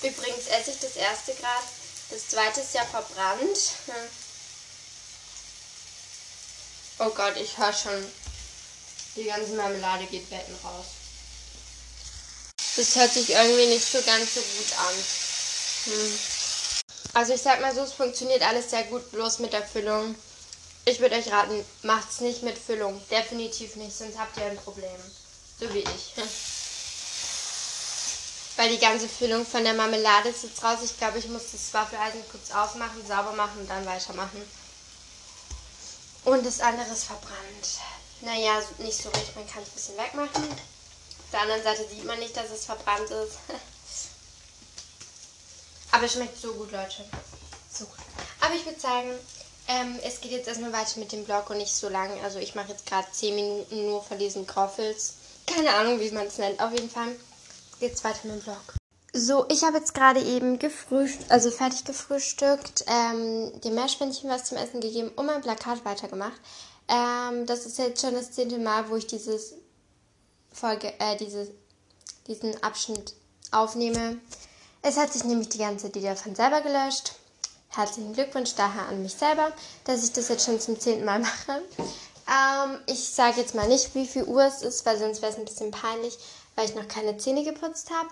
Übrigens 0.03 0.47
esse 0.47 0.71
ich 0.71 0.79
das 0.79 0.97
erste 0.97 1.33
Grad. 1.35 1.63
Das 2.09 2.29
zweite 2.29 2.61
ist 2.61 2.73
ja 2.73 2.85
verbrannt. 2.85 3.57
Hm. 3.87 4.09
Oh 6.99 7.09
Gott, 7.09 7.35
ich 7.37 7.57
höre 7.57 7.73
schon, 7.73 8.05
die 9.15 9.25
ganze 9.25 9.53
Marmelade 9.53 10.05
geht 10.05 10.29
Betten 10.29 10.55
raus. 10.63 10.85
Das 12.77 12.95
hört 12.95 13.13
sich 13.13 13.29
irgendwie 13.29 13.67
nicht 13.67 13.85
so 13.85 14.01
ganz 14.01 14.35
so 14.35 14.41
gut 14.41 14.77
an. 14.77 14.95
Hm. 15.85 16.19
Also 17.13 17.33
ich 17.33 17.41
sag 17.41 17.61
mal 17.61 17.73
so, 17.73 17.81
es 17.81 17.93
funktioniert 17.93 18.41
alles 18.41 18.69
sehr 18.69 18.83
gut, 18.83 19.11
bloß 19.11 19.39
mit 19.39 19.53
der 19.53 19.65
Füllung. 19.65 20.15
Ich 20.85 20.99
würde 20.99 21.15
euch 21.15 21.31
raten, 21.31 21.65
macht's 21.81 22.19
nicht 22.19 22.43
mit 22.43 22.57
Füllung. 22.57 23.01
Definitiv 23.09 23.75
nicht, 23.77 23.97
sonst 23.97 24.19
habt 24.19 24.37
ihr 24.37 24.45
ein 24.45 24.57
Problem. 24.57 24.99
So 25.59 25.73
wie 25.73 25.79
ich. 25.79 26.13
Weil 28.57 28.69
die 28.69 28.79
ganze 28.79 29.09
Füllung 29.09 29.45
von 29.45 29.63
der 29.63 29.73
Marmelade 29.73 30.29
ist 30.29 30.43
jetzt 30.43 30.63
raus. 30.63 30.79
Ich 30.83 30.97
glaube, 30.97 31.19
ich 31.19 31.27
muss 31.27 31.51
das 31.51 31.73
Waffeleisen 31.73 32.23
kurz 32.31 32.51
aufmachen, 32.51 33.05
sauber 33.05 33.33
machen 33.33 33.59
und 33.61 33.69
dann 33.69 33.85
weitermachen. 33.85 34.41
Und 36.23 36.45
das 36.45 36.61
andere 36.61 36.91
ist 36.91 37.03
verbrannt. 37.03 37.79
Naja, 38.21 38.61
nicht 38.79 38.97
so 38.97 39.09
richtig. 39.09 39.35
Man 39.35 39.47
kann 39.47 39.61
es 39.61 39.69
ein 39.69 39.73
bisschen 39.73 39.97
wegmachen. 39.97 40.49
Auf 40.49 41.31
der 41.31 41.41
anderen 41.41 41.63
Seite 41.63 41.87
sieht 41.89 42.05
man 42.05 42.19
nicht, 42.19 42.35
dass 42.35 42.49
es 42.49 42.65
verbrannt 42.65 43.09
ist. 43.09 43.37
Aber 45.91 46.05
es 46.05 46.13
schmeckt 46.13 46.39
so 46.39 46.53
gut, 46.53 46.71
Leute. 46.71 47.05
So 47.71 47.85
gut. 47.85 47.99
Aber 48.39 48.55
ich 48.55 48.65
würde 48.65 48.79
sagen, 48.79 49.11
ähm, 49.67 49.99
es 50.03 50.21
geht 50.21 50.31
jetzt 50.31 50.47
erstmal 50.47 50.73
weiter 50.73 50.99
mit 50.99 51.11
dem 51.11 51.25
Blog 51.25 51.49
und 51.49 51.57
nicht 51.57 51.73
so 51.73 51.89
lang. 51.89 52.19
Also 52.23 52.39
ich 52.39 52.55
mache 52.55 52.71
jetzt 52.71 52.85
gerade 52.85 53.07
10 53.11 53.35
Minuten 53.35 53.85
nur 53.85 54.03
von 54.03 54.17
diesen 54.17 54.47
Groffels. 54.47 55.15
Keine 55.45 55.73
Ahnung, 55.73 55.99
wie 55.99 56.11
man 56.11 56.27
es 56.27 56.37
nennt. 56.37 56.59
Auf 56.59 56.71
jeden 56.71 56.89
Fall 56.89 57.15
geht's 57.79 58.03
weiter 58.03 58.19
mit 58.23 58.37
dem 58.37 58.41
Blog. 58.41 58.75
So, 59.17 59.45
ich 59.49 59.63
habe 59.63 59.77
jetzt 59.77 59.93
gerade 59.93 60.19
eben 60.21 60.59
gefrühstückt, 60.59 61.31
also 61.31 61.49
fertig 61.49 61.85
gefrühstückt, 61.85 62.83
ähm, 62.87 63.61
dem 63.61 63.73
Meerschweinchen 63.73 64.29
was 64.29 64.43
zum 64.43 64.57
Essen 64.57 64.81
gegeben 64.81 65.09
und 65.15 65.25
mein 65.25 65.41
Plakat 65.41 65.85
weitergemacht. 65.85 66.39
Ähm, 66.89 67.45
das 67.45 67.65
ist 67.65 67.77
jetzt 67.77 68.01
schon 68.01 68.13
das 68.13 68.31
zehnte 68.31 68.57
Mal, 68.57 68.89
wo 68.89 68.97
ich 68.97 69.07
dieses 69.07 69.53
Folge, 70.51 70.93
äh, 70.99 71.15
diese, 71.17 71.49
diesen 72.27 72.61
Abschnitt 72.61 73.13
aufnehme. 73.51 74.17
Es 74.81 74.97
hat 74.97 75.13
sich 75.13 75.23
nämlich 75.23 75.49
die 75.49 75.59
ganze 75.59 75.87
Lieder 75.87 76.15
von 76.15 76.35
selber 76.35 76.61
gelöscht. 76.61 77.13
Herzlichen 77.69 78.13
Glückwunsch 78.13 78.53
daher 78.55 78.87
an 78.87 79.01
mich 79.01 79.13
selber, 79.13 79.51
dass 79.85 80.03
ich 80.03 80.13
das 80.13 80.27
jetzt 80.27 80.45
schon 80.45 80.59
zum 80.59 80.79
zehnten 80.79 81.05
Mal 81.05 81.19
mache. 81.21 81.61
Ähm, 82.27 82.79
ich 82.87 83.09
sage 83.09 83.39
jetzt 83.39 83.55
mal 83.55 83.67
nicht, 83.67 83.95
wie 83.95 84.07
viel 84.07 84.23
Uhr 84.23 84.43
es 84.43 84.61
ist, 84.61 84.85
weil 84.85 84.97
sonst 84.97 85.21
wäre 85.21 85.31
es 85.31 85.37
ein 85.37 85.45
bisschen 85.45 85.71
peinlich, 85.71 86.17
weil 86.55 86.69
ich 86.69 86.75
noch 86.75 86.87
keine 86.87 87.17
Zähne 87.17 87.43
geputzt 87.43 87.91
habe. 87.91 88.09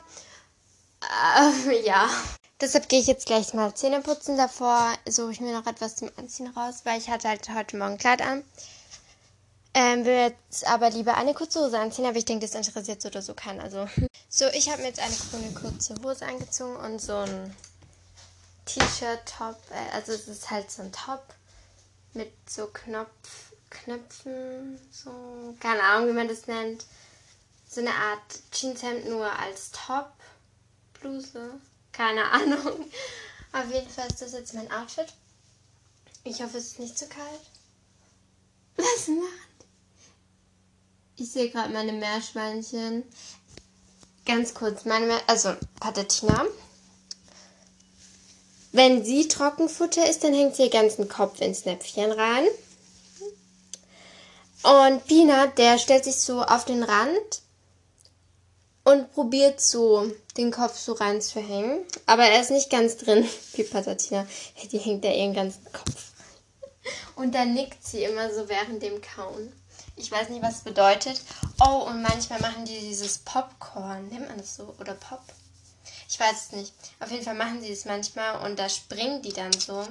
Ähm, 1.38 1.84
ja. 1.84 2.10
Deshalb 2.62 2.88
gehe 2.88 3.00
ich 3.00 3.08
jetzt 3.08 3.26
gleich 3.26 3.54
mal 3.54 3.74
Zähne 3.74 4.02
putzen. 4.02 4.38
Davor 4.38 4.94
suche 5.08 5.32
ich 5.32 5.42
mir 5.42 5.54
noch 5.54 5.68
etwas 5.68 5.96
zum 5.96 6.10
Anziehen 6.18 6.48
raus, 6.48 6.82
weil 6.84 7.00
ich 7.00 7.10
hatte 7.10 7.28
halt 7.28 7.50
heute 7.50 7.78
Morgen 7.78 7.98
Kleid 7.98 8.22
an. 8.22 8.44
Ähm, 9.76 10.06
will 10.06 10.14
jetzt 10.14 10.68
aber 10.68 10.92
lieber 10.92 11.18
eine 11.18 11.34
kurze 11.34 11.60
Hose 11.60 11.80
anziehen, 11.80 12.06
aber 12.06 12.18
ich 12.18 12.26
denke, 12.26 12.46
das 12.46 12.54
interessiert 12.54 13.02
so 13.02 13.10
oder 13.10 13.22
so 13.22 13.34
keinen. 13.34 13.60
Also. 13.60 13.88
So, 14.36 14.48
ich 14.48 14.68
habe 14.72 14.82
mir 14.82 14.88
jetzt 14.88 15.00
eine 15.00 15.14
grüne 15.14 15.54
kurze 15.54 15.94
Hose 16.02 16.26
angezogen 16.26 16.76
und 16.78 17.00
so 17.00 17.18
ein 17.18 17.56
T-Shirt-Top. 18.66 19.58
Äh, 19.70 19.96
also 19.96 20.12
es 20.12 20.28
ist 20.28 20.50
halt 20.50 20.72
so 20.72 20.82
ein 20.82 20.92
Top 20.92 21.36
mit 22.14 22.32
so 22.50 22.66
Knopf, 22.66 23.54
Knöpfen, 23.70 24.80
so, 24.92 25.56
keine 25.60 25.84
Ahnung, 25.84 26.10
wie 26.10 26.14
man 26.14 26.28
das 26.28 26.48
nennt. 26.48 26.84
So 27.74 27.82
eine 27.82 27.89
Art 27.89 28.20
Jeanshemd 28.51 29.10
nur 29.10 29.27
als 29.39 29.72
Top. 29.72 30.12
Bluse. 31.01 31.60
Keine 31.92 32.24
Ahnung. 32.30 32.62
Auf 33.51 33.72
jeden 33.74 33.89
Fall 33.89 34.08
ist 34.08 34.22
das 34.22 34.34
jetzt 34.34 34.53
mein 34.53 34.72
Outfit. 34.72 35.08
Ich 36.24 36.44
hoffe, 36.44 36.60
es 36.60 36.68
ist 36.68 36.80
nicht 36.80 36.98
zu 37.00 37.08
kalt. 37.08 37.42
Was 38.77 39.08
macht? 39.08 39.65
Ich 41.15 41.32
sehe 41.32 41.50
gerade 41.50 41.74
meine 41.74 41.94
Meerschweinchen. 41.94 43.03
Ganz 44.27 44.53
kurz, 44.53 44.86
meine, 44.86 45.08
Meer 45.08 45.22
also 45.25 45.56
Patatina. 45.80 46.46
Wenn 48.72 49.03
sie 49.03 49.27
Trockenfutter 49.27 50.08
ist, 50.08 50.24
dann 50.24 50.36
hängt 50.36 50.56
sie 50.56 50.65
ihr 50.65 50.70
ganzen 50.70 51.10
Kopf 51.10 51.42
ins 51.42 51.65
Näpfchen 51.65 52.12
rein. 52.12 52.46
Und 54.62 55.06
Pina, 55.08 55.48
der 55.48 55.80
stellt 55.80 56.03
sich 56.03 56.18
so 56.18 56.44
auf 56.44 56.65
den 56.65 56.84
Rand 56.84 57.43
und 58.84 59.13
probiert 59.13 59.62
so 59.62 60.12
den 60.38 60.52
Kopf 60.52 60.78
so 60.78 60.94
rein 60.94 61.22
zu 61.22 61.40
hängen. 61.40 61.86
Aber 62.06 62.25
er 62.25 62.42
ist 62.42 62.52
nicht 62.52 62.70
ganz 62.70 62.98
drin, 62.98 63.28
wie 63.54 63.63
Patatina. 63.63 64.28
Die 64.72 64.78
hängt 64.78 65.04
da 65.04 65.12
ihren 65.12 65.34
ganzen 65.34 65.66
Kopf. 65.72 66.12
Und 67.16 67.34
dann 67.34 67.54
nickt 67.54 67.86
sie 67.86 68.04
immer 68.04 68.34
so 68.34 68.50
während 68.50 68.82
dem 68.84 69.02
Kauen. 69.02 69.54
Ich 69.96 70.12
weiß 70.12 70.30
nicht, 70.30 70.42
was 70.42 70.56
es 70.56 70.62
bedeutet. 70.62 71.22
Oh, 71.63 71.86
und 71.88 72.02
manchmal 72.02 72.42
machen 72.42 72.66
die 72.66 72.80
dieses 72.80 73.20
Popcorn. 73.20 74.08
Nennt 74.10 74.28
man 74.28 74.38
das 74.38 74.56
so? 74.56 74.74
Oder 74.80 74.96
Pop? 74.96 75.22
Ich 76.10 76.20
weiß 76.20 76.48
es 76.48 76.52
nicht. 76.52 76.74
Auf 77.00 77.12
jeden 77.12 77.24
Fall 77.24 77.36
machen 77.36 77.62
sie 77.62 77.72
es 77.72 77.86
manchmal 77.86 78.44
und 78.46 78.58
da 78.58 78.70
springen 78.70 79.22
die 79.22 79.34
dann 79.34 79.54
so. 79.54 79.88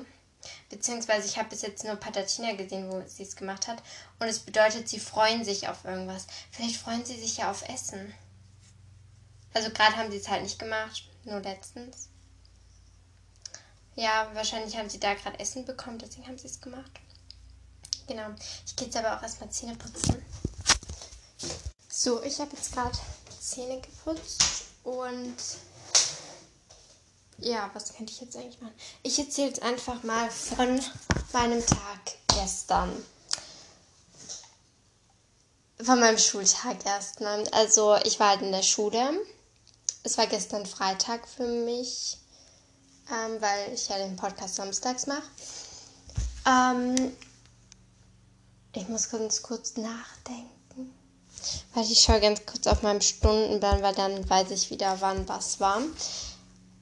Beziehungsweise 0.71 1.27
ich 1.29 1.39
habe 1.39 1.51
bis 1.51 1.63
jetzt 1.63 1.85
nur 1.85 1.95
Patatina 1.97 2.53
gesehen, 2.53 2.91
wo 2.91 3.03
sie 3.07 3.23
es 3.23 3.37
gemacht 3.37 3.69
hat. 3.69 3.81
Und 4.19 4.27
es 4.27 4.41
bedeutet, 4.41 4.89
sie 4.89 4.99
freuen 4.99 5.45
sich 5.45 5.69
auf 5.69 5.85
irgendwas. 5.85 6.27
Vielleicht 6.51 6.77
freuen 6.77 7.05
sie 7.05 7.19
sich 7.19 7.39
ja 7.39 7.51
auf 7.51 7.69
Essen. 7.69 8.13
Also 9.55 9.71
gerade 9.71 9.97
haben 9.97 10.11
sie 10.11 10.19
es 10.19 10.29
halt 10.29 10.43
nicht 10.43 10.59
gemacht, 10.59 11.05
nur 11.25 11.41
letztens. 11.41 12.09
Ja, 13.95 14.31
wahrscheinlich 14.35 14.77
haben 14.77 14.89
sie 14.89 15.01
da 15.01 15.15
gerade 15.15 15.39
Essen 15.39 15.65
bekommen, 15.65 15.99
deswegen 15.99 16.27
haben 16.27 16.39
sie 16.39 16.47
es 16.47 16.61
gemacht. 16.61 16.91
Genau. 18.07 18.29
Ich 18.67 18.75
gehe 18.77 18.87
jetzt 18.87 18.97
aber 18.97 19.17
auch 19.17 19.23
erstmal 19.23 19.51
Zähne 19.51 19.77
putzen. 19.77 20.25
So, 21.89 22.23
ich 22.23 22.41
habe 22.41 22.57
jetzt 22.57 22.73
gerade 22.73 22.99
Zähne 23.41 23.81
geputzt 23.81 24.43
und 24.83 25.37
ja, 27.39 27.71
was 27.75 27.93
könnte 27.93 28.13
ich 28.13 28.21
jetzt 28.21 28.37
eigentlich 28.37 28.61
machen? 28.61 28.75
Ich 29.03 29.19
erzähle 29.19 29.49
jetzt 29.49 29.63
einfach 29.63 30.03
mal 30.03 30.31
von 30.31 30.81
meinem 31.33 31.65
Tag 31.65 32.01
gestern. 32.29 32.91
Von 35.83 36.01
meinem 36.01 36.19
Schultag 36.19 36.85
erstmal. 36.87 37.47
Also 37.49 37.97
ich 38.05 38.19
war 38.21 38.31
halt 38.31 38.43
in 38.43 38.53
der 38.53 38.63
Schule 38.63 39.21
es 40.03 40.19
war 40.19 40.27
gestern 40.27 40.67
Freitag 40.67 41.29
für 41.29 41.47
mich, 41.47 42.19
ähm, 43.11 43.41
weil 43.41 43.73
ich 43.73 43.89
ja 43.89 43.99
den 43.99 44.17
Podcast 44.17 44.57
samstags 44.57 45.07
mache. 45.07 45.23
Ähm, 46.47 47.13
ich 48.75 48.89
muss 48.89 49.11
ganz 49.11 49.43
kurz 49.43 49.77
nachdenken. 49.77 50.93
Weil 51.75 51.85
ich 51.85 52.01
schaue 52.01 52.21
ganz 52.21 52.45
kurz 52.47 52.67
auf 52.67 52.83
meinem 52.83 53.01
Stundenplan, 53.01 53.83
weil 53.83 53.95
dann 53.95 54.29
weiß 54.29 54.51
ich 54.51 54.71
wieder, 54.71 55.01
wann 55.01 55.29
was 55.29 55.61
war. 55.61 55.83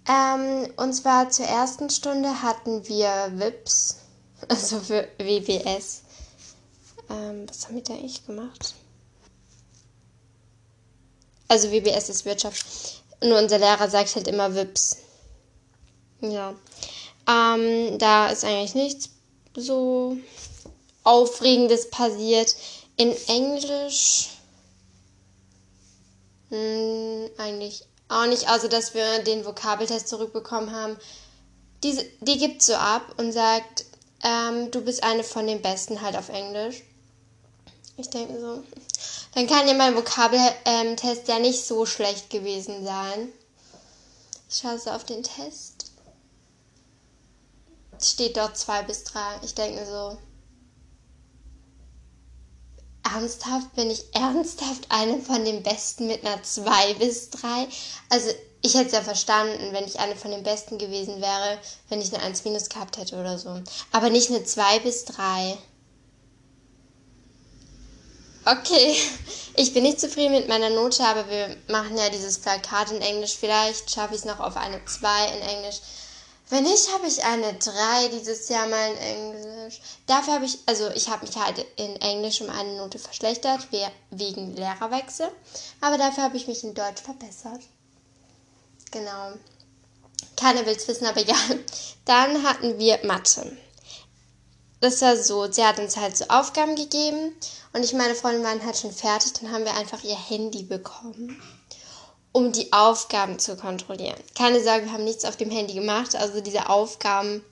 Ähm, 0.08 0.72
und 0.76 0.92
zwar 0.92 1.30
zur 1.30 1.46
ersten 1.46 1.90
Stunde 1.90 2.42
hatten 2.42 2.86
wir 2.88 3.32
WIPS, 3.34 3.96
also 4.48 4.80
für 4.80 5.08
WBS. 5.18 6.02
Ähm, 7.08 7.48
was 7.48 7.66
haben 7.66 7.74
wir 7.76 7.82
da 7.82 7.94
eigentlich 7.94 8.26
gemacht? 8.26 8.74
Also 11.48 11.70
WBS 11.72 12.08
ist 12.08 12.24
Wirtschaft. 12.24 12.64
Nur 13.22 13.38
unser 13.38 13.58
Lehrer 13.58 13.88
sagt 13.90 14.14
halt 14.16 14.28
immer 14.28 14.54
Wips. 14.54 14.98
Ja. 16.20 16.54
Ähm, 17.28 17.98
da 17.98 18.28
ist 18.28 18.44
eigentlich 18.44 18.74
nichts 18.74 19.10
so 19.54 20.16
Aufregendes 21.04 21.90
passiert. 21.90 22.54
In 22.96 23.14
Englisch 23.28 24.28
mh, 26.50 26.56
hm, 26.56 27.30
eigentlich 27.38 27.84
auch 28.08 28.26
nicht, 28.26 28.48
außer 28.48 28.68
dass 28.68 28.94
wir 28.94 29.22
den 29.22 29.44
Vokabeltest 29.44 30.08
zurückbekommen 30.08 30.72
haben. 30.72 30.96
Diese, 31.82 32.04
die 32.20 32.38
gibt 32.38 32.62
so 32.62 32.74
ab 32.74 33.14
und 33.16 33.32
sagt, 33.32 33.84
ähm, 34.22 34.70
du 34.70 34.82
bist 34.82 35.02
eine 35.02 35.24
von 35.24 35.46
den 35.46 35.62
Besten 35.62 36.02
halt 36.02 36.16
auf 36.16 36.28
Englisch. 36.28 36.82
Ich 37.96 38.10
denke 38.10 38.38
so. 38.40 38.62
Dann 39.34 39.46
kann 39.46 39.68
ja 39.68 39.74
mein 39.74 39.96
Vokabeltest 39.96 41.28
ja 41.28 41.38
nicht 41.38 41.64
so 41.64 41.86
schlecht 41.86 42.30
gewesen 42.30 42.84
sein. 42.84 43.32
Ich 44.48 44.58
schaue 44.58 44.78
so 44.78 44.90
auf 44.90 45.04
den 45.04 45.22
Test. 45.22 45.92
Steht 48.02 48.36
dort 48.36 48.56
zwei 48.56 48.82
bis 48.82 49.04
drei. 49.04 49.38
Ich 49.42 49.54
denke 49.54 49.86
so. 49.86 50.18
Ernsthaft 53.02 53.74
bin 53.74 53.90
ich 53.90 54.04
ernsthaft 54.14 54.86
eine 54.88 55.20
von 55.20 55.44
den 55.44 55.62
Besten 55.62 56.06
mit 56.06 56.24
einer 56.24 56.42
2 56.42 56.94
bis 56.94 57.30
3? 57.30 57.66
Also 58.08 58.30
ich 58.62 58.74
hätte 58.74 58.86
es 58.86 58.92
ja 58.92 59.02
verstanden, 59.02 59.72
wenn 59.72 59.84
ich 59.84 59.98
eine 59.98 60.16
von 60.16 60.30
den 60.30 60.42
Besten 60.42 60.78
gewesen 60.78 61.20
wäre, 61.20 61.58
wenn 61.88 62.00
ich 62.00 62.12
eine 62.14 62.22
1 62.22 62.44
minus 62.44 62.68
gehabt 62.68 62.98
hätte 62.98 63.18
oder 63.18 63.38
so. 63.38 63.60
Aber 63.90 64.10
nicht 64.10 64.30
eine 64.30 64.44
2 64.44 64.80
bis 64.80 65.06
3. 65.06 65.56
Okay, 68.50 68.96
ich 69.56 69.72
bin 69.72 69.84
nicht 69.84 70.00
zufrieden 70.00 70.32
mit 70.32 70.48
meiner 70.48 70.70
Note, 70.70 71.04
aber 71.04 71.28
wir 71.28 71.56
machen 71.68 71.96
ja 71.96 72.08
dieses 72.10 72.38
Plakat 72.40 72.90
in 72.90 73.00
Englisch. 73.00 73.36
Vielleicht 73.38 73.90
schaffe 73.90 74.14
ich 74.14 74.20
es 74.20 74.24
noch 74.24 74.40
auf 74.40 74.56
eine 74.56 74.84
2 74.84 75.26
in 75.28 75.42
Englisch. 75.42 75.80
Wenn 76.48 76.64
nicht, 76.64 76.92
habe 76.92 77.06
ich 77.06 77.22
eine 77.22 77.54
3 77.54 78.08
dieses 78.08 78.48
Jahr 78.48 78.66
mal 78.66 78.90
in 78.90 78.98
Englisch. 78.98 79.80
Dafür 80.06 80.34
habe 80.34 80.46
ich, 80.46 80.58
also 80.66 80.90
ich 80.90 81.08
habe 81.08 81.24
mich 81.24 81.36
halt 81.36 81.64
in 81.76 81.94
Englisch 82.00 82.40
um 82.40 82.50
eine 82.50 82.76
Note 82.76 82.98
verschlechtert, 82.98 83.68
wegen 84.10 84.56
Lehrerwechsel. 84.56 85.30
Aber 85.80 85.96
dafür 85.96 86.24
habe 86.24 86.36
ich 86.36 86.48
mich 86.48 86.64
in 86.64 86.74
Deutsch 86.74 87.02
verbessert. 87.02 87.60
Genau. 88.90 89.34
Keiner 90.36 90.66
will 90.66 90.74
es 90.74 90.88
wissen, 90.88 91.06
aber 91.06 91.20
ja. 91.24 91.36
Dann 92.04 92.42
hatten 92.42 92.80
wir 92.80 92.98
Mathe. 93.04 93.56
Das 94.80 95.02
war 95.02 95.16
so, 95.16 95.50
sie 95.50 95.64
hat 95.64 95.78
uns 95.78 95.96
halt 95.96 96.16
so 96.16 96.24
Aufgaben 96.28 96.74
gegeben 96.74 97.34
und 97.74 97.84
ich 97.84 97.92
meine 97.92 98.14
Freundin 98.14 98.42
waren 98.42 98.64
halt 98.64 98.78
schon 98.78 98.92
fertig, 98.92 99.34
dann 99.34 99.52
haben 99.52 99.64
wir 99.64 99.76
einfach 99.76 100.02
ihr 100.02 100.16
Handy 100.16 100.62
bekommen, 100.62 101.40
um 102.32 102.50
die 102.50 102.72
Aufgaben 102.72 103.38
zu 103.38 103.56
kontrollieren. 103.56 104.16
Keine 104.34 104.62
Sorge, 104.62 104.86
wir 104.86 104.92
haben 104.92 105.04
nichts 105.04 105.26
auf 105.26 105.36
dem 105.36 105.50
Handy 105.50 105.74
gemacht, 105.74 106.16
also 106.16 106.40
diese 106.40 106.70
Aufgaben 106.70 107.44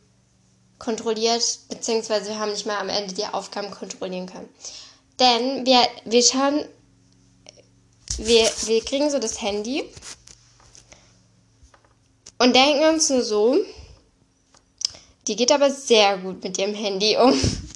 kontrolliert, 0.78 1.58
beziehungsweise 1.68 2.30
wir 2.30 2.38
haben 2.38 2.52
nicht 2.52 2.66
mal 2.66 2.78
am 2.78 2.88
Ende 2.88 3.12
die 3.14 3.26
Aufgaben 3.26 3.70
kontrollieren 3.70 4.26
können. 4.26 4.48
Denn 5.20 5.66
wir, 5.66 5.86
wir 6.04 6.22
schauen, 6.22 6.64
wir, 8.16 8.50
wir 8.64 8.84
kriegen 8.84 9.10
so 9.10 9.18
das 9.18 9.42
Handy 9.42 9.84
und 12.38 12.56
denken 12.56 12.84
uns 12.88 13.10
nur 13.10 13.22
so, 13.22 13.56
die 15.28 15.36
geht 15.36 15.52
aber 15.52 15.70
sehr 15.70 16.18
gut 16.18 16.42
mit 16.42 16.58
ihrem 16.58 16.74
Handy 16.74 17.16
um. 17.16 17.32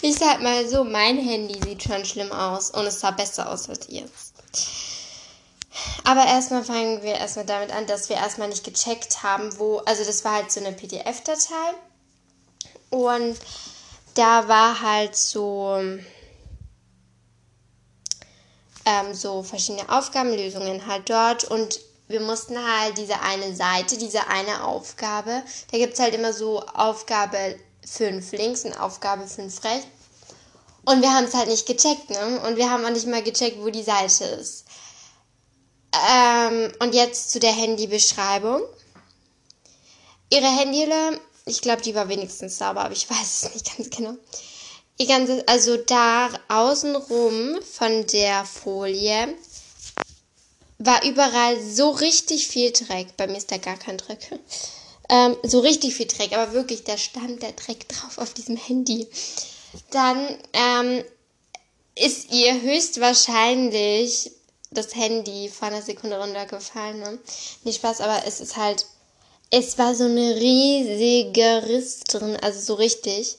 Ich 0.00 0.14
sag 0.14 0.40
mal 0.40 0.68
so, 0.68 0.84
mein 0.84 1.18
Handy 1.18 1.60
sieht 1.60 1.82
schon 1.82 2.04
schlimm 2.04 2.30
aus 2.30 2.70
und 2.70 2.86
es 2.86 3.00
sah 3.00 3.10
besser 3.10 3.50
aus 3.50 3.68
als 3.68 3.88
ihrs. 3.88 4.32
Aber 6.04 6.24
erstmal 6.24 6.62
fangen 6.62 7.02
wir 7.02 7.14
erstmal 7.14 7.46
damit 7.46 7.72
an, 7.72 7.86
dass 7.88 8.08
wir 8.08 8.16
erstmal 8.16 8.48
nicht 8.48 8.62
gecheckt 8.62 9.24
haben, 9.24 9.58
wo, 9.58 9.78
also 9.78 10.04
das 10.04 10.24
war 10.24 10.34
halt 10.34 10.52
so 10.52 10.60
eine 10.60 10.72
PDF-Datei 10.72 11.74
und 12.90 13.36
da 14.14 14.46
war 14.46 14.80
halt 14.80 15.16
so, 15.16 15.76
ähm, 18.84 19.14
so 19.14 19.42
verschiedene 19.42 19.88
Aufgabenlösungen 19.88 20.86
halt 20.86 21.10
dort 21.10 21.44
und 21.44 21.80
wir 22.08 22.20
mussten 22.20 22.56
halt 22.58 22.98
diese 22.98 23.20
eine 23.20 23.54
Seite, 23.54 23.98
diese 23.98 24.26
eine 24.28 24.64
Aufgabe, 24.64 25.42
da 25.70 25.78
gibt 25.78 25.94
es 25.94 26.00
halt 26.00 26.14
immer 26.14 26.32
so 26.32 26.60
Aufgabe 26.60 27.56
5 27.86 28.32
links 28.32 28.64
und 28.64 28.78
Aufgabe 28.78 29.26
5 29.26 29.62
rechts. 29.64 29.86
Und 30.84 31.02
wir 31.02 31.12
haben 31.12 31.26
es 31.26 31.34
halt 31.34 31.48
nicht 31.48 31.66
gecheckt, 31.66 32.08
ne? 32.08 32.40
Und 32.46 32.56
wir 32.56 32.70
haben 32.70 32.84
auch 32.84 32.90
nicht 32.90 33.06
mal 33.06 33.22
gecheckt, 33.22 33.58
wo 33.60 33.68
die 33.68 33.82
Seite 33.82 34.24
ist. 34.24 34.64
Ähm, 36.10 36.72
und 36.80 36.94
jetzt 36.94 37.30
zu 37.30 37.40
der 37.40 37.52
Handybeschreibung. 37.52 38.62
Ihre 40.30 40.46
Handyhülle, 40.46 41.20
ich 41.44 41.60
glaube, 41.60 41.82
die 41.82 41.94
war 41.94 42.08
wenigstens 42.08 42.56
sauber, 42.56 42.84
aber 42.84 42.92
ich 42.92 43.08
weiß 43.10 43.42
es 43.42 43.54
nicht 43.54 43.76
ganz 43.76 43.90
genau. 43.90 44.14
Ihr 44.96 45.06
ganzes, 45.06 45.46
also 45.46 45.76
da 45.76 46.30
außenrum 46.48 47.60
von 47.62 48.06
der 48.06 48.44
Folie 48.46 49.36
war 50.78 51.04
überall 51.04 51.60
so 51.60 51.90
richtig 51.90 52.48
viel 52.48 52.72
Dreck. 52.72 53.16
Bei 53.16 53.26
mir 53.26 53.36
ist 53.36 53.50
da 53.50 53.58
gar 53.58 53.76
kein 53.76 53.98
Dreck. 53.98 54.30
Ähm, 55.08 55.36
so 55.42 55.60
richtig 55.60 55.94
viel 55.94 56.06
Dreck, 56.06 56.32
aber 56.32 56.52
wirklich, 56.52 56.84
da 56.84 56.96
stand 56.96 57.42
der 57.42 57.52
Dreck 57.52 57.88
drauf 57.88 58.18
auf 58.18 58.34
diesem 58.34 58.56
Handy. 58.56 59.08
Dann 59.90 60.38
ähm, 60.52 61.04
ist 61.94 62.30
ihr 62.30 62.60
höchstwahrscheinlich 62.60 64.30
das 64.70 64.94
Handy 64.94 65.48
vor 65.48 65.68
einer 65.68 65.82
Sekunde 65.82 66.18
runtergefallen. 66.18 67.00
Ne? 67.00 67.18
Nicht 67.64 67.76
Spaß, 67.76 68.00
aber 68.00 68.22
es 68.26 68.40
ist 68.40 68.56
halt, 68.56 68.86
es 69.50 69.78
war 69.78 69.94
so 69.94 70.04
eine 70.04 70.36
riesige 70.36 71.66
Riss 71.66 72.00
drin, 72.00 72.36
also 72.42 72.60
so 72.60 72.74
richtig. 72.74 73.38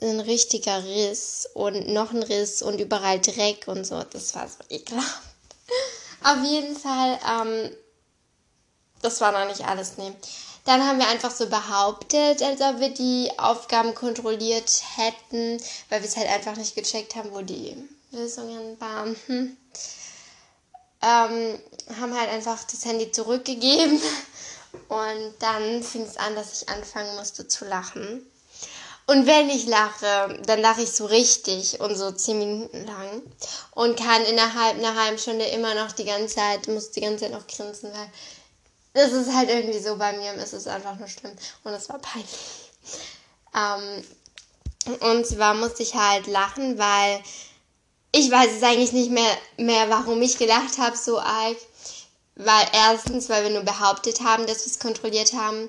Ein 0.00 0.18
richtiger 0.18 0.84
Riss 0.84 1.48
und 1.54 1.86
noch 1.86 2.10
ein 2.10 2.24
Riss 2.24 2.60
und 2.60 2.80
überall 2.80 3.20
Dreck 3.20 3.68
und 3.68 3.84
so. 3.84 4.02
Das 4.02 4.34
war 4.34 4.48
so 4.48 4.56
ekelhaft. 4.68 5.22
Auf 6.24 6.42
jeden 6.44 6.76
Fall, 6.76 7.18
ähm, 7.28 7.70
das 9.00 9.20
war 9.20 9.32
noch 9.32 9.46
nicht 9.46 9.66
alles, 9.66 9.98
nee. 9.98 10.12
Dann 10.64 10.86
haben 10.86 10.98
wir 10.98 11.08
einfach 11.08 11.32
so 11.32 11.48
behauptet, 11.48 12.40
als 12.40 12.60
ob 12.60 12.78
wir 12.78 12.90
die 12.90 13.30
Aufgaben 13.36 13.94
kontrolliert 13.94 14.82
hätten, 14.96 15.60
weil 15.88 16.00
wir 16.02 16.08
es 16.08 16.16
halt 16.16 16.28
einfach 16.28 16.56
nicht 16.56 16.76
gecheckt 16.76 17.16
haben, 17.16 17.32
wo 17.32 17.42
die 17.42 17.76
Lösungen 18.10 18.80
waren. 18.80 19.16
Hm. 19.26 19.56
Ähm, 21.04 21.58
haben 22.00 22.16
halt 22.16 22.30
einfach 22.30 22.62
das 22.62 22.84
Handy 22.84 23.10
zurückgegeben 23.10 24.00
und 24.88 25.34
dann 25.40 25.82
fing 25.82 26.02
es 26.02 26.16
an, 26.16 26.36
dass 26.36 26.62
ich 26.62 26.68
anfangen 26.68 27.16
musste 27.16 27.48
zu 27.48 27.64
lachen. 27.64 28.24
Und 29.06 29.26
wenn 29.26 29.50
ich 29.50 29.66
lache, 29.66 30.40
dann 30.46 30.60
lache 30.60 30.82
ich 30.82 30.92
so 30.92 31.06
richtig 31.06 31.80
und 31.80 31.96
so 31.96 32.12
zehn 32.12 32.38
Minuten 32.38 32.86
lang. 32.86 33.22
Und 33.72 33.98
kann 33.98 34.24
innerhalb 34.24 34.78
einer 34.78 34.94
halben 34.94 35.18
Stunde 35.18 35.44
immer 35.46 35.74
noch 35.74 35.92
die 35.92 36.04
ganze 36.04 36.36
Zeit, 36.36 36.68
muss 36.68 36.92
die 36.92 37.00
ganze 37.00 37.24
Zeit 37.24 37.32
noch 37.32 37.46
grinsen, 37.46 37.92
weil 37.92 38.10
das 38.94 39.12
ist 39.12 39.32
halt 39.32 39.48
irgendwie 39.48 39.78
so 39.78 39.96
bei 39.96 40.12
mir. 40.12 40.34
Es 40.34 40.52
ist 40.52 40.68
einfach 40.68 40.96
nur 40.98 41.08
schlimm. 41.08 41.32
Und 41.64 41.72
es 41.72 41.88
war 41.88 41.98
peinlich. 41.98 42.30
Ähm, 43.54 44.04
und 45.00 45.26
zwar 45.26 45.54
musste 45.54 45.82
ich 45.82 45.94
halt 45.94 46.26
lachen, 46.26 46.78
weil 46.78 47.22
ich 48.12 48.30
weiß 48.30 48.50
es 48.56 48.62
eigentlich 48.62 48.92
nicht 48.92 49.10
mehr, 49.10 49.36
mehr 49.56 49.88
warum 49.88 50.20
ich 50.22 50.38
gelacht 50.38 50.78
habe 50.78 50.96
so 50.96 51.18
arg. 51.18 51.56
Weil 52.34 52.66
erstens, 52.72 53.28
weil 53.28 53.42
wir 53.44 53.50
nur 53.50 53.62
behauptet 53.62 54.20
haben, 54.20 54.46
dass 54.46 54.64
wir 54.64 54.72
es 54.72 54.78
kontrolliert 54.78 55.32
haben. 55.32 55.68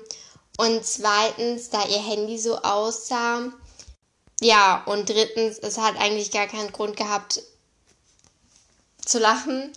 Und 0.56 0.84
zweitens, 0.86 1.70
da 1.70 1.84
ihr 1.86 2.02
Handy 2.02 2.38
so 2.38 2.58
aussah. 2.58 3.52
Ja, 4.40 4.84
und 4.86 5.08
drittens, 5.08 5.58
es 5.58 5.78
hat 5.78 5.96
eigentlich 5.98 6.30
gar 6.30 6.46
keinen 6.46 6.72
Grund 6.72 6.96
gehabt 6.96 7.42
zu 9.04 9.18
lachen. 9.18 9.72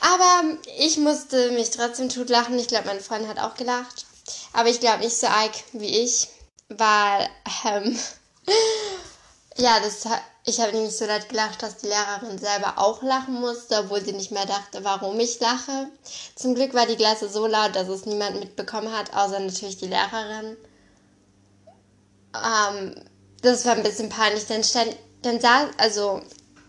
Aber 0.00 0.58
ich 0.78 0.96
musste 0.98 1.52
mich 1.52 1.70
trotzdem 1.70 2.08
totlachen. 2.08 2.58
Ich 2.58 2.68
glaube, 2.68 2.88
meine 2.88 3.00
Freundin 3.00 3.28
hat 3.28 3.38
auch 3.38 3.54
gelacht. 3.54 4.06
Aber 4.52 4.68
ich 4.68 4.80
glaube 4.80 5.04
nicht 5.04 5.16
so 5.16 5.28
arg 5.28 5.52
wie 5.72 6.02
ich. 6.02 6.28
Weil, 6.68 7.28
ähm, 7.64 7.98
ja, 9.56 9.80
das, 9.80 10.04
ich 10.44 10.60
habe 10.60 10.72
nämlich 10.72 10.96
so 10.96 11.04
leid 11.04 11.28
gelacht, 11.28 11.62
dass 11.62 11.76
die 11.76 11.86
Lehrerin 11.86 12.38
selber 12.38 12.74
auch 12.78 13.02
lachen 13.02 13.40
musste, 13.40 13.78
obwohl 13.78 14.04
sie 14.04 14.12
nicht 14.12 14.32
mehr 14.32 14.46
dachte, 14.46 14.82
warum 14.82 15.18
ich 15.20 15.38
lache. 15.38 15.88
Zum 16.34 16.56
Glück 16.56 16.74
war 16.74 16.86
die 16.86 16.96
Klasse 16.96 17.28
so 17.28 17.46
laut, 17.46 17.76
dass 17.76 17.88
es 17.88 18.06
niemand 18.06 18.40
mitbekommen 18.40 18.92
hat, 18.92 19.14
außer 19.14 19.38
natürlich 19.38 19.76
die 19.76 19.86
Lehrerin. 19.86 20.56
Ähm, 22.34 22.94
das 23.40 23.64
war 23.64 23.74
ein 23.74 23.84
bisschen 23.84 24.08
peinlich. 24.08 24.46
Dann 24.46 24.64
stand, 24.64 24.96
dann 25.22 25.40
saß, 25.40 25.70
also 25.78 26.20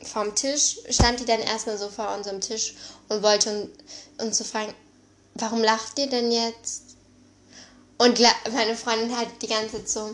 vom 0.03 0.35
Tisch, 0.35 0.79
stand 0.89 1.19
die 1.19 1.25
dann 1.25 1.39
erstmal 1.39 1.77
so 1.77 1.89
vor 1.89 2.13
unserem 2.13 2.41
Tisch 2.41 2.75
und 3.09 3.23
wollte 3.23 3.69
uns 4.19 4.37
so 4.37 4.43
fragen, 4.43 4.75
warum 5.33 5.63
lacht 5.63 5.97
ihr 5.97 6.07
denn 6.07 6.31
jetzt? 6.31 6.83
Und 7.97 8.19
meine 8.53 8.75
Freundin 8.75 9.17
hat 9.17 9.29
die 9.41 9.47
ganze 9.47 9.77
Zeit 9.77 9.89
so, 9.89 10.13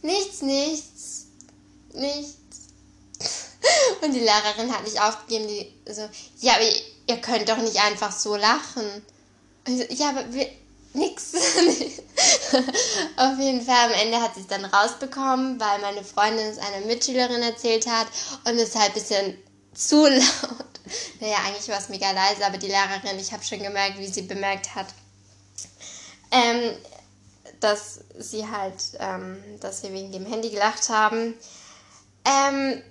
nichts, 0.00 0.40
nichts, 0.40 1.26
nichts. 1.92 2.45
Und 4.02 4.12
die 4.12 4.20
Lehrerin 4.20 4.72
hat 4.72 4.84
nicht 4.84 5.00
aufgegeben, 5.00 5.48
die 5.48 5.72
so, 5.92 6.08
ja, 6.40 6.54
aber 6.54 6.64
ihr 7.06 7.16
könnt 7.20 7.48
doch 7.48 7.58
nicht 7.58 7.80
einfach 7.80 8.12
so 8.12 8.36
lachen. 8.36 9.02
Und 9.66 9.78
so, 9.78 9.84
ja, 9.90 10.10
aber 10.10 10.32
wir, 10.32 10.48
nix. 10.96 11.32
Auf 13.16 13.38
jeden 13.38 13.62
Fall, 13.62 13.86
am 13.86 13.92
Ende 13.92 14.20
hat 14.20 14.34
sie 14.34 14.40
es 14.40 14.46
dann 14.46 14.64
rausbekommen, 14.64 15.60
weil 15.60 15.80
meine 15.80 16.02
Freundin 16.02 16.46
es 16.46 16.58
einer 16.58 16.84
Mitschülerin 16.86 17.42
erzählt 17.42 17.86
hat 17.86 18.08
und 18.44 18.58
es 18.58 18.74
halt 18.74 18.88
ein 18.88 18.94
bisschen 18.94 19.38
zu 19.74 20.06
laut. 20.08 20.80
Naja, 21.20 21.36
eigentlich 21.46 21.68
war 21.68 21.78
es 21.78 21.88
mega 21.88 22.10
leise, 22.10 22.44
aber 22.44 22.58
die 22.58 22.68
Lehrerin, 22.68 23.18
ich 23.18 23.32
habe 23.32 23.44
schon 23.44 23.62
gemerkt, 23.62 23.98
wie 23.98 24.06
sie 24.06 24.22
bemerkt 24.22 24.74
hat, 24.74 24.86
ähm, 26.30 26.76
dass 27.60 28.00
sie 28.18 28.46
halt, 28.46 28.74
ähm, 28.98 29.42
dass 29.60 29.82
wir 29.82 29.92
wegen 29.92 30.12
dem 30.12 30.26
Handy 30.26 30.50
gelacht 30.50 30.88
haben. 30.88 31.34
Ähm, 32.24 32.82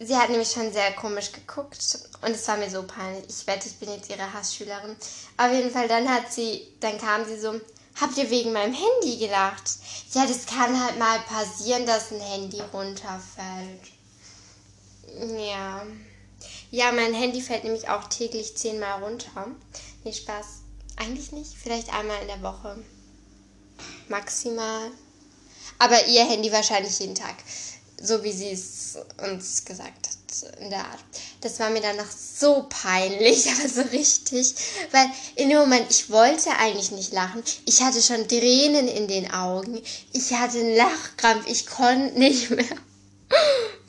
sie 0.00 0.16
hat 0.16 0.30
nämlich 0.30 0.50
schon 0.50 0.72
sehr 0.72 0.92
komisch 0.92 1.32
geguckt 1.32 1.98
und 2.22 2.30
es 2.30 2.46
war 2.48 2.56
mir 2.56 2.70
so 2.70 2.82
peinlich. 2.82 3.24
Ich 3.28 3.46
wette, 3.46 3.68
ich 3.68 3.76
bin 3.76 3.90
jetzt 3.90 4.10
ihre 4.10 4.32
Hassschülerin. 4.32 4.96
Auf 5.36 5.52
jeden 5.52 5.70
Fall, 5.70 5.88
dann 5.88 6.08
hat 6.08 6.32
sie, 6.32 6.66
dann 6.80 6.98
kam 6.98 7.24
sie 7.24 7.38
so, 7.38 7.60
habt 8.00 8.16
ihr 8.16 8.30
wegen 8.30 8.52
meinem 8.52 8.74
Handy 8.74 9.18
gelacht? 9.18 9.70
Ja, 10.12 10.26
das 10.26 10.46
kann 10.46 10.82
halt 10.82 10.98
mal 10.98 11.18
passieren, 11.20 11.86
dass 11.86 12.12
ein 12.12 12.20
Handy 12.20 12.60
runterfällt. 12.72 13.82
Ja. 15.38 15.86
Ja, 16.70 16.92
mein 16.92 17.14
Handy 17.14 17.40
fällt 17.40 17.64
nämlich 17.64 17.88
auch 17.88 18.04
täglich 18.04 18.56
zehnmal 18.56 19.02
runter. 19.02 19.46
Nee, 20.04 20.12
Spaß. 20.12 20.46
Eigentlich 20.96 21.32
nicht. 21.32 21.54
Vielleicht 21.56 21.92
einmal 21.94 22.20
in 22.20 22.28
der 22.28 22.42
Woche. 22.42 22.82
Maximal. 24.08 24.90
Aber 25.78 26.06
ihr 26.06 26.24
Handy 26.24 26.52
wahrscheinlich 26.52 26.98
jeden 26.98 27.14
Tag. 27.14 27.36
So 28.00 28.22
wie 28.22 28.32
sie 28.32 28.50
es 28.50 28.96
uns 29.30 29.64
gesagt 29.64 30.08
hat. 30.08 30.18
In 30.60 30.70
der 30.70 30.80
Art. 30.80 30.98
Das 31.40 31.58
war 31.58 31.70
mir 31.70 31.80
danach 31.80 32.10
so 32.10 32.66
peinlich, 32.68 33.50
aber 33.58 33.68
so 33.68 33.80
richtig. 33.80 34.54
Weil 34.92 35.06
in 35.36 35.48
dem 35.48 35.58
Moment, 35.58 35.90
ich 35.90 36.10
wollte 36.10 36.50
eigentlich 36.58 36.90
nicht 36.90 37.12
lachen. 37.12 37.42
Ich 37.64 37.82
hatte 37.82 38.00
schon 38.02 38.28
Tränen 38.28 38.88
in 38.88 39.08
den 39.08 39.32
Augen. 39.32 39.80
Ich 40.12 40.32
hatte 40.34 40.58
einen 40.58 40.76
Lachkrampf. 40.76 41.46
Ich 41.48 41.66
konnte 41.66 42.18
nicht 42.18 42.50
mehr. 42.50 42.64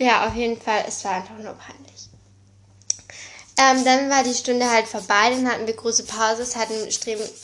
Ja, 0.01 0.27
auf 0.27 0.33
jeden 0.33 0.59
Fall, 0.59 0.85
es 0.87 1.03
war 1.03 1.15
einfach 1.15 1.37
nur 1.37 1.53
peinlich. 1.55 2.09
Ähm, 3.61 3.83
dann 3.83 4.09
war 4.09 4.23
die 4.23 4.33
Stunde 4.33 4.69
halt 4.69 4.87
vorbei, 4.87 5.31
dann 5.31 5.51
hatten 5.51 5.67
wir 5.67 5.75
große 5.75 6.03
Pause, 6.03 6.43
es 6.43 6.55
hat 6.55 6.69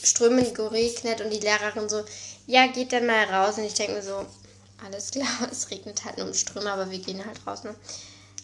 strömend 0.04 0.56
geregnet 0.56 1.20
und 1.20 1.30
die 1.30 1.40
Lehrerin 1.40 1.90
so, 1.90 2.06
ja, 2.48 2.68
geht 2.68 2.94
dann 2.94 3.06
mal 3.06 3.26
raus. 3.26 3.58
Und 3.58 3.66
ich 3.66 3.74
denke 3.74 3.96
mir 3.96 4.02
so, 4.02 4.26
alles 4.84 5.12
klar, 5.12 5.28
es 5.52 5.70
regnet 5.72 6.06
halt 6.06 6.18
nur 6.18 6.28
im 6.28 6.34
Ströme, 6.34 6.72
aber 6.72 6.90
wir 6.92 7.00
gehen 7.00 7.26
halt 7.26 7.46
raus. 7.46 7.64
Ne? 7.64 7.76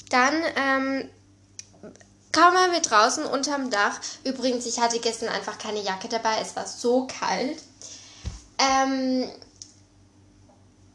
Dann, 0.09 0.33
ähm, 0.55 1.09
kaum 2.31 2.53
waren 2.53 2.71
wir 2.71 2.81
draußen 2.81 3.25
unterm 3.25 3.69
Dach. 3.69 3.99
Übrigens, 4.23 4.65
ich 4.65 4.79
hatte 4.79 4.99
gestern 4.99 5.29
einfach 5.29 5.57
keine 5.57 5.81
Jacke 5.81 6.07
dabei, 6.07 6.39
es 6.41 6.55
war 6.55 6.67
so 6.67 7.07
kalt. 7.07 7.61
Ähm, 8.57 9.29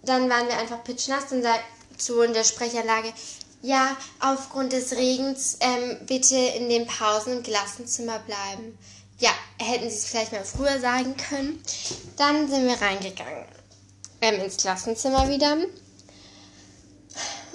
dann 0.03 0.31
waren 0.31 0.46
wir 0.46 0.59
einfach 0.59 0.85
pitschnass 0.85 1.33
und 1.33 1.42
sagt 1.42 1.64
so 1.99 2.22
in 2.22 2.33
der 2.33 2.44
Sprechanlage, 2.44 3.12
ja, 3.62 3.96
aufgrund 4.20 4.72
des 4.72 4.92
Regens 4.92 5.57
ähm, 5.61 5.99
bitte 6.07 6.37
in 6.37 6.68
den 6.68 6.87
Pausen 6.87 7.38
im 7.38 7.42
Klassenzimmer 7.42 8.18
bleiben. 8.20 8.79
Ja, 9.18 9.31
hätten 9.59 9.88
sie 9.88 9.96
es 9.96 10.05
vielleicht 10.05 10.33
mal 10.33 10.44
früher 10.44 10.79
sagen 10.79 11.16
können. 11.16 11.61
Dann 12.16 12.49
sind 12.49 12.66
wir 12.66 12.81
reingegangen 12.81 13.46
ähm, 14.21 14.41
ins 14.41 14.57
Klassenzimmer 14.57 15.29
wieder. 15.29 15.57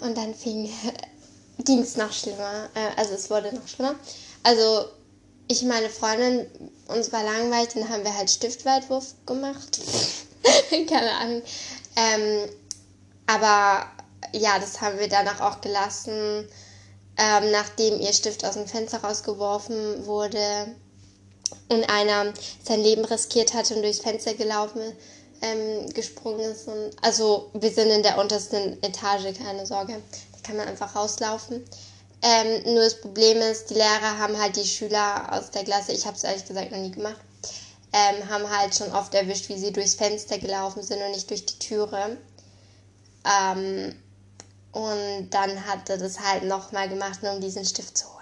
Und 0.02 0.18
dann 0.18 0.34
fing, 0.34 0.70
ging 1.66 1.80
es 1.80 1.96
noch 1.96 2.12
schlimmer. 2.12 2.70
Äh, 2.74 3.00
also 3.00 3.14
es 3.14 3.30
wurde 3.30 3.54
noch 3.54 3.68
schlimmer. 3.68 3.96
Also 4.44 4.86
ich 5.48 5.64
meine 5.64 5.90
Freundin, 5.90 6.48
uns 6.88 7.12
war 7.12 7.24
langweilig, 7.24 7.74
dann 7.74 7.90
haben 7.90 8.04
wir 8.04 8.18
halt 8.18 8.30
Stiftweitwurf 8.30 9.14
gemacht. 9.26 9.80
Keine 10.88 11.12
Ahnung. 11.12 11.42
Ähm, 11.96 12.50
aber 13.28 13.86
ja, 14.34 14.60
das 14.60 14.80
haben 14.82 14.98
wir 14.98 15.10
danach 15.10 15.42
auch 15.42 15.62
gelassen, 15.62 16.48
ähm, 17.18 17.52
nachdem 17.52 18.00
ihr 18.00 18.14
Stift 18.14 18.46
aus 18.46 18.56
dem 18.56 18.68
Fenster 18.68 19.04
rausgeworfen 19.04 20.06
wurde 20.06 20.76
und 21.68 21.84
einer 21.90 22.34
sein 22.64 22.82
Leben 22.82 23.06
riskiert 23.06 23.54
hatte 23.54 23.76
und 23.76 23.82
durchs 23.82 24.00
Fenster 24.00 24.34
gelaufen 24.34 24.82
ähm, 25.42 25.90
gesprungen 25.94 26.40
ist. 26.42 26.68
Und, 26.68 26.92
also 27.02 27.50
wir 27.54 27.72
sind 27.72 27.90
in 27.90 28.04
der 28.04 28.18
untersten 28.18 28.82
Etage, 28.84 29.38
keine 29.38 29.66
Sorge. 29.66 30.02
Da 30.34 30.40
kann 30.44 30.58
man 30.58 30.68
einfach 30.68 30.96
rauslaufen. 30.96 31.64
Ähm, 32.24 32.74
nur 32.74 32.84
das 32.84 33.02
Problem 33.02 33.38
ist, 33.38 33.72
die 33.72 33.76
Lehrer 33.76 34.20
haben 34.20 34.40
halt 34.40 34.56
die 34.56 34.66
Schüler 34.66 35.34
aus 35.34 35.50
der 35.50 35.64
Klasse, 35.64 35.92
ich 35.92 36.06
habe 36.06 36.16
es 36.16 36.24
ehrlich 36.24 36.46
gesagt 36.46 36.72
noch 36.72 36.78
nie 36.78 36.92
gemacht, 36.92 37.20
ähm, 37.94 38.30
haben 38.30 38.48
halt 38.48 38.76
schon 38.76 38.92
oft 38.92 39.16
erwischt, 39.16 39.50
wie 39.50 39.58
sie 39.58 39.74
durchs 39.74 39.96
Fenster 39.96 40.38
gelaufen 40.38 40.84
sind 40.84 41.02
und 41.02 41.12
nicht 41.12 41.30
durch 41.32 41.48
die 41.48 41.58
Türe. 41.58 42.18
Ähm, 43.26 43.96
und 44.72 45.30
dann 45.32 45.66
hat 45.66 45.90
er 45.90 45.98
das 45.98 46.20
halt 46.20 46.44
nochmal 46.44 46.90
gemacht, 46.90 47.24
nur 47.24 47.34
um 47.34 47.42
diesen 47.42 47.66
Stift 47.66 47.98
zu 47.98 48.06
holen. 48.06 48.22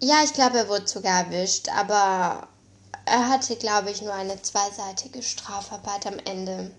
Ja, 0.00 0.24
ich 0.24 0.32
glaube, 0.32 0.58
er 0.58 0.68
wurde 0.68 0.88
sogar 0.88 1.26
erwischt, 1.26 1.68
aber 1.68 2.48
er 3.04 3.28
hatte, 3.28 3.56
glaube 3.56 3.90
ich, 3.90 4.02
nur 4.02 4.14
eine 4.14 4.40
zweiseitige 4.40 5.22
Strafarbeit 5.22 6.06
am 6.06 6.18
Ende. 6.24 6.70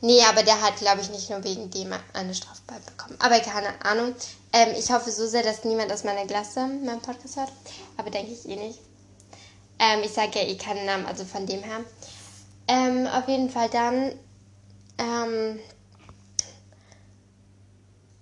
Nee, 0.00 0.22
aber 0.22 0.42
der 0.42 0.62
hat, 0.62 0.76
glaube 0.76 1.02
ich, 1.02 1.10
nicht 1.10 1.28
nur 1.28 1.44
wegen 1.44 1.70
dem 1.70 1.92
eine 2.14 2.34
Strafarbeit 2.34 2.86
bekommen. 2.86 3.16
Aber 3.18 3.38
keine 3.40 3.84
Ahnung. 3.84 4.14
Ähm, 4.52 4.74
ich 4.78 4.90
hoffe 4.90 5.10
so 5.10 5.26
sehr, 5.26 5.42
dass 5.42 5.64
niemand 5.64 5.92
aus 5.92 6.04
meiner 6.04 6.26
Klasse 6.26 6.66
meinen 6.66 7.02
Podcast 7.02 7.36
hört. 7.36 7.52
Aber 7.96 8.10
denke 8.10 8.32
ich 8.32 8.48
eh 8.48 8.56
nicht. 8.56 8.78
Ähm, 9.78 10.00
ich 10.02 10.12
sage 10.12 10.38
ja 10.38 10.46
eh 10.46 10.56
keinen 10.56 10.86
Namen, 10.86 11.06
also 11.06 11.24
von 11.24 11.46
dem 11.46 11.62
her. 11.62 11.80
Ähm, 12.68 13.06
auf 13.06 13.28
jeden 13.28 13.50
Fall 13.50 13.68
dann 13.68 14.12
ähm, 14.98 15.58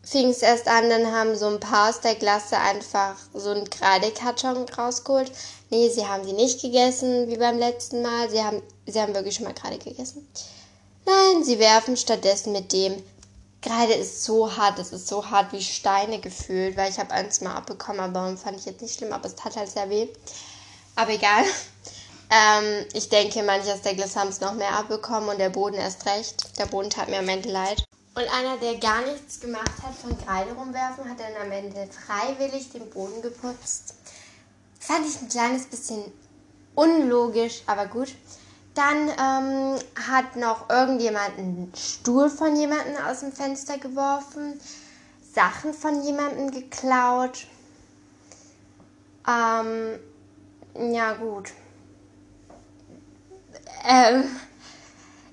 fing 0.03 0.31
es 0.31 0.41
erst 0.41 0.69
an, 0.69 0.89
dann 0.89 1.13
haben 1.13 1.37
so 1.37 1.49
ein 1.49 1.61
paar 1.61 1.91
aus 1.91 2.01
der 2.01 2.15
Klasse 2.15 2.57
einfach 2.57 3.17
so 3.35 3.51
einen 3.51 3.69
Kreidekarton 3.69 4.67
rausgeholt. 4.71 5.31
Nee, 5.71 5.91
sie 5.91 6.07
haben 6.07 6.25
sie 6.25 6.33
nicht 6.33 6.63
gegessen, 6.63 7.29
wie 7.29 7.37
beim 7.37 7.59
letzten 7.59 8.03
Mal. 8.03 8.31
Sie 8.31 8.43
haben, 8.43 8.63
sie 8.87 9.01
haben 9.01 9.15
wirklich 9.15 9.35
schon 9.35 9.45
mal 9.45 9.55
Kreide 9.55 9.79
gegessen. 9.79 10.27
Nein, 11.05 11.45
sie 11.45 11.59
werfen 11.59 11.97
stattdessen 11.97 12.53
mit 12.53 12.73
dem. 12.73 13.03
Kreide 13.61 13.95
ist 13.95 14.25
so 14.25 14.57
hart, 14.57 14.79
das 14.79 14.93
ist 14.93 15.09
so 15.09 15.31
hart 15.31 15.53
wie 15.53 15.61
Steine 15.61 16.21
gefühlt, 16.21 16.77
weil 16.77 16.91
ich 16.91 16.99
habe 16.99 17.11
eins 17.11 17.41
mal 17.41 17.57
abbekommen, 17.57 18.01
aber 18.01 18.37
fand 18.37 18.59
ich 18.59 18.67
jetzt 18.67 18.81
nicht 18.81 18.97
schlimm, 18.97 19.13
aber 19.13 19.27
es 19.27 19.35
tat 19.35 19.57
halt 19.57 19.69
sehr 19.69 19.91
weh. 19.91 20.09
Aber 20.97 21.13
egal. 21.13 21.45
Ähm, 22.31 22.85
ich 22.93 23.09
denke, 23.09 23.43
manche 23.43 23.73
aus 23.73 23.81
Klasse 23.81 24.21
haben 24.21 24.29
es 24.29 24.43
noch 24.43 24.53
mehr 24.53 24.75
abbekommen 24.75 25.31
und 25.31 25.39
der 25.39 25.49
Boden 25.49 25.77
erst 25.77 26.05
recht. 26.05 26.59
Der 26.59 26.67
Boden 26.67 26.91
tat 26.91 27.09
mir 27.09 27.21
am 27.21 27.29
Ende 27.31 27.49
leid. 27.49 27.83
Und 28.15 28.29
einer, 28.35 28.59
der 28.59 28.75
gar 28.77 29.01
nichts 29.01 29.41
gemacht 29.41 29.73
hat 29.83 29.95
von 29.95 30.15
Kreide 30.23 30.53
rumwerfen, 30.53 31.09
hat 31.09 31.19
dann 31.19 31.41
am 31.41 31.51
Ende 31.51 31.89
freiwillig 31.91 32.71
den 32.71 32.91
Boden 32.91 33.23
geputzt. 33.23 33.95
Fand 34.79 35.07
ich 35.07 35.21
ein 35.21 35.29
kleines 35.29 35.67
bisschen 35.67 36.05
unlogisch, 36.75 37.63
aber 37.67 37.87
gut. 37.87 38.15
Dann 38.75 39.09
ähm, 39.09 39.79
hat 40.09 40.37
noch 40.37 40.71
irgendjemand 40.71 41.37
einen 41.37 41.73
Stuhl 41.77 42.31
von 42.31 42.55
jemandem 42.55 42.97
aus 43.05 43.21
dem 43.21 43.33
Fenster 43.33 43.77
geworfen, 43.79 44.61
Sachen 45.35 45.75
von 45.75 46.03
jemandem 46.05 46.53
geklaut. 46.53 47.47
Ähm, 49.27 49.99
ja, 50.93 51.15
gut. 51.15 51.53
Ähm, 53.85 54.25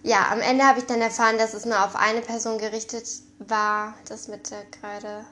ja, 0.01 0.31
am 0.31 0.39
Ende 0.39 0.63
habe 0.63 0.79
ich 0.79 0.85
dann 0.85 1.01
erfahren, 1.01 1.37
dass 1.37 1.53
es 1.53 1.65
nur 1.65 1.83
auf 1.83 1.95
eine 1.95 2.21
Person 2.21 2.57
gerichtet 2.57 3.07
war, 3.39 3.93
das 4.07 4.27
mit 4.27 4.49
der 4.49 4.65
Kreide. 4.65 5.25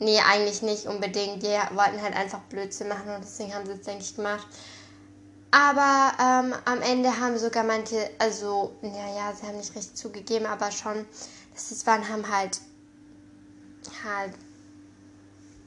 Nee, 0.00 0.20
eigentlich 0.20 0.62
nicht 0.62 0.86
unbedingt. 0.86 1.42
Die 1.42 1.56
wollten 1.74 2.00
halt 2.00 2.14
einfach 2.14 2.40
Blödsinn 2.48 2.88
machen 2.88 3.10
und 3.14 3.24
deswegen 3.24 3.54
haben 3.54 3.66
sie 3.66 3.72
es, 3.72 3.82
denke 3.82 4.02
ich, 4.02 4.14
gemacht. 4.14 4.46
Aber 5.50 6.12
ähm, 6.20 6.54
am 6.66 6.82
Ende 6.82 7.18
haben 7.18 7.38
sogar 7.38 7.64
manche, 7.64 8.10
also, 8.18 8.76
naja, 8.82 9.32
sie 9.34 9.46
haben 9.46 9.56
nicht 9.56 9.74
richtig 9.74 9.94
zugegeben, 9.94 10.46
aber 10.46 10.70
schon, 10.70 11.06
dass 11.54 11.70
es 11.70 11.86
waren, 11.86 12.06
haben 12.08 12.30
halt, 12.30 12.60
halt 14.04 14.34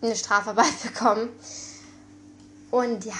eine 0.02 0.16
Strafarbeit 0.16 0.82
bekommen. 0.84 1.30
Und 2.70 3.06
ja, 3.06 3.20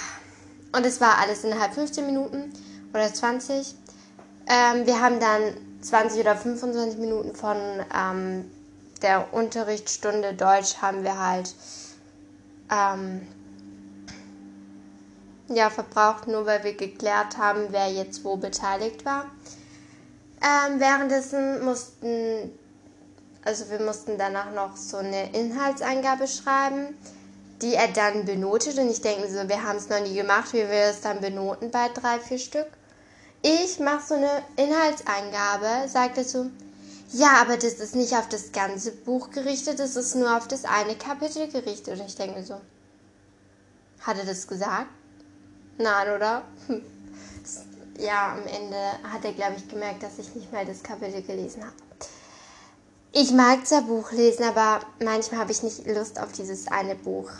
und 0.72 0.86
es 0.86 1.00
war 1.00 1.18
alles 1.18 1.44
innerhalb 1.44 1.74
15 1.74 2.06
Minuten 2.06 2.52
oder 2.94 3.12
20. 3.12 3.74
Ähm, 4.46 4.86
wir 4.86 5.00
haben 5.00 5.20
dann 5.20 5.42
20 5.82 6.20
oder 6.20 6.36
25 6.36 6.98
Minuten 6.98 7.34
von 7.34 7.56
ähm, 7.94 8.50
der 9.02 9.32
Unterrichtsstunde 9.32 10.34
Deutsch 10.34 10.76
haben 10.80 11.04
wir 11.04 11.18
halt 11.18 11.54
ähm, 12.70 13.26
ja, 15.48 15.70
verbraucht, 15.70 16.28
nur 16.28 16.46
weil 16.46 16.64
wir 16.64 16.74
geklärt 16.74 17.36
haben, 17.38 17.66
wer 17.70 17.90
jetzt 17.90 18.24
wo 18.24 18.36
beteiligt 18.36 19.04
war. 19.04 19.26
Ähm, 20.40 20.80
währenddessen 20.80 21.64
mussten, 21.64 22.58
also 23.44 23.70
wir 23.70 23.80
mussten 23.80 24.18
danach 24.18 24.52
noch 24.52 24.76
so 24.76 24.98
eine 24.98 25.30
Inhaltsangabe 25.32 26.26
schreiben, 26.26 26.96
die 27.60 27.74
er 27.74 27.88
dann 27.88 28.24
benotet. 28.24 28.78
Und 28.78 28.90
ich 28.90 29.00
denke 29.00 29.28
so, 29.30 29.48
wir 29.48 29.62
haben 29.62 29.76
es 29.76 29.88
noch 29.88 30.00
nie 30.00 30.14
gemacht, 30.14 30.52
wie 30.52 30.68
wir 30.68 30.90
es 30.90 31.00
dann 31.00 31.20
benoten 31.20 31.70
bei 31.70 31.88
drei, 31.88 32.18
vier 32.18 32.38
Stück. 32.38 32.68
ich 33.42 33.78
mache 33.80 34.06
so 34.06 34.14
eine 34.14 34.42
Inhaltsangabe, 34.56 35.88
sagt 35.88 36.16
er 36.18 36.24
so, 36.24 36.46
ja, 37.12 37.40
aber 37.40 37.56
das 37.56 37.74
ist 37.74 37.94
nicht 37.94 38.14
auf 38.14 38.28
das 38.28 38.52
ganze 38.52 38.92
Buch 38.92 39.30
gerichtet, 39.30 39.78
das 39.78 39.96
ist 39.96 40.14
nur 40.14 40.36
auf 40.36 40.48
das 40.48 40.64
eine 40.64 40.96
Kapitel 40.96 41.46
gerichtet. 41.48 42.00
Und 42.00 42.06
ich 42.06 42.16
denke 42.16 42.38
mir 42.38 42.44
so, 42.44 42.60
hat 44.00 44.18
er 44.18 44.24
das 44.24 44.46
gesagt? 44.46 44.88
Nein, 45.78 46.14
oder? 46.14 46.42
Ja, 47.98 48.32
am 48.32 48.46
Ende 48.46 48.76
hat 49.12 49.22
er, 49.22 49.34
glaube 49.34 49.56
ich, 49.58 49.68
gemerkt, 49.68 50.02
dass 50.02 50.18
ich 50.18 50.34
nicht 50.34 50.50
mal 50.50 50.64
das 50.64 50.82
Kapitel 50.82 51.22
gelesen 51.22 51.62
habe. 51.62 51.74
Ich 53.12 53.32
mag 53.32 53.66
zwar 53.66 53.82
Buch 53.82 54.10
lesen, 54.12 54.44
aber 54.44 54.80
manchmal 55.04 55.42
habe 55.42 55.52
ich 55.52 55.62
nicht 55.62 55.86
Lust 55.86 56.18
auf 56.18 56.32
dieses 56.32 56.68
eine 56.68 56.94
Buch, 56.94 57.30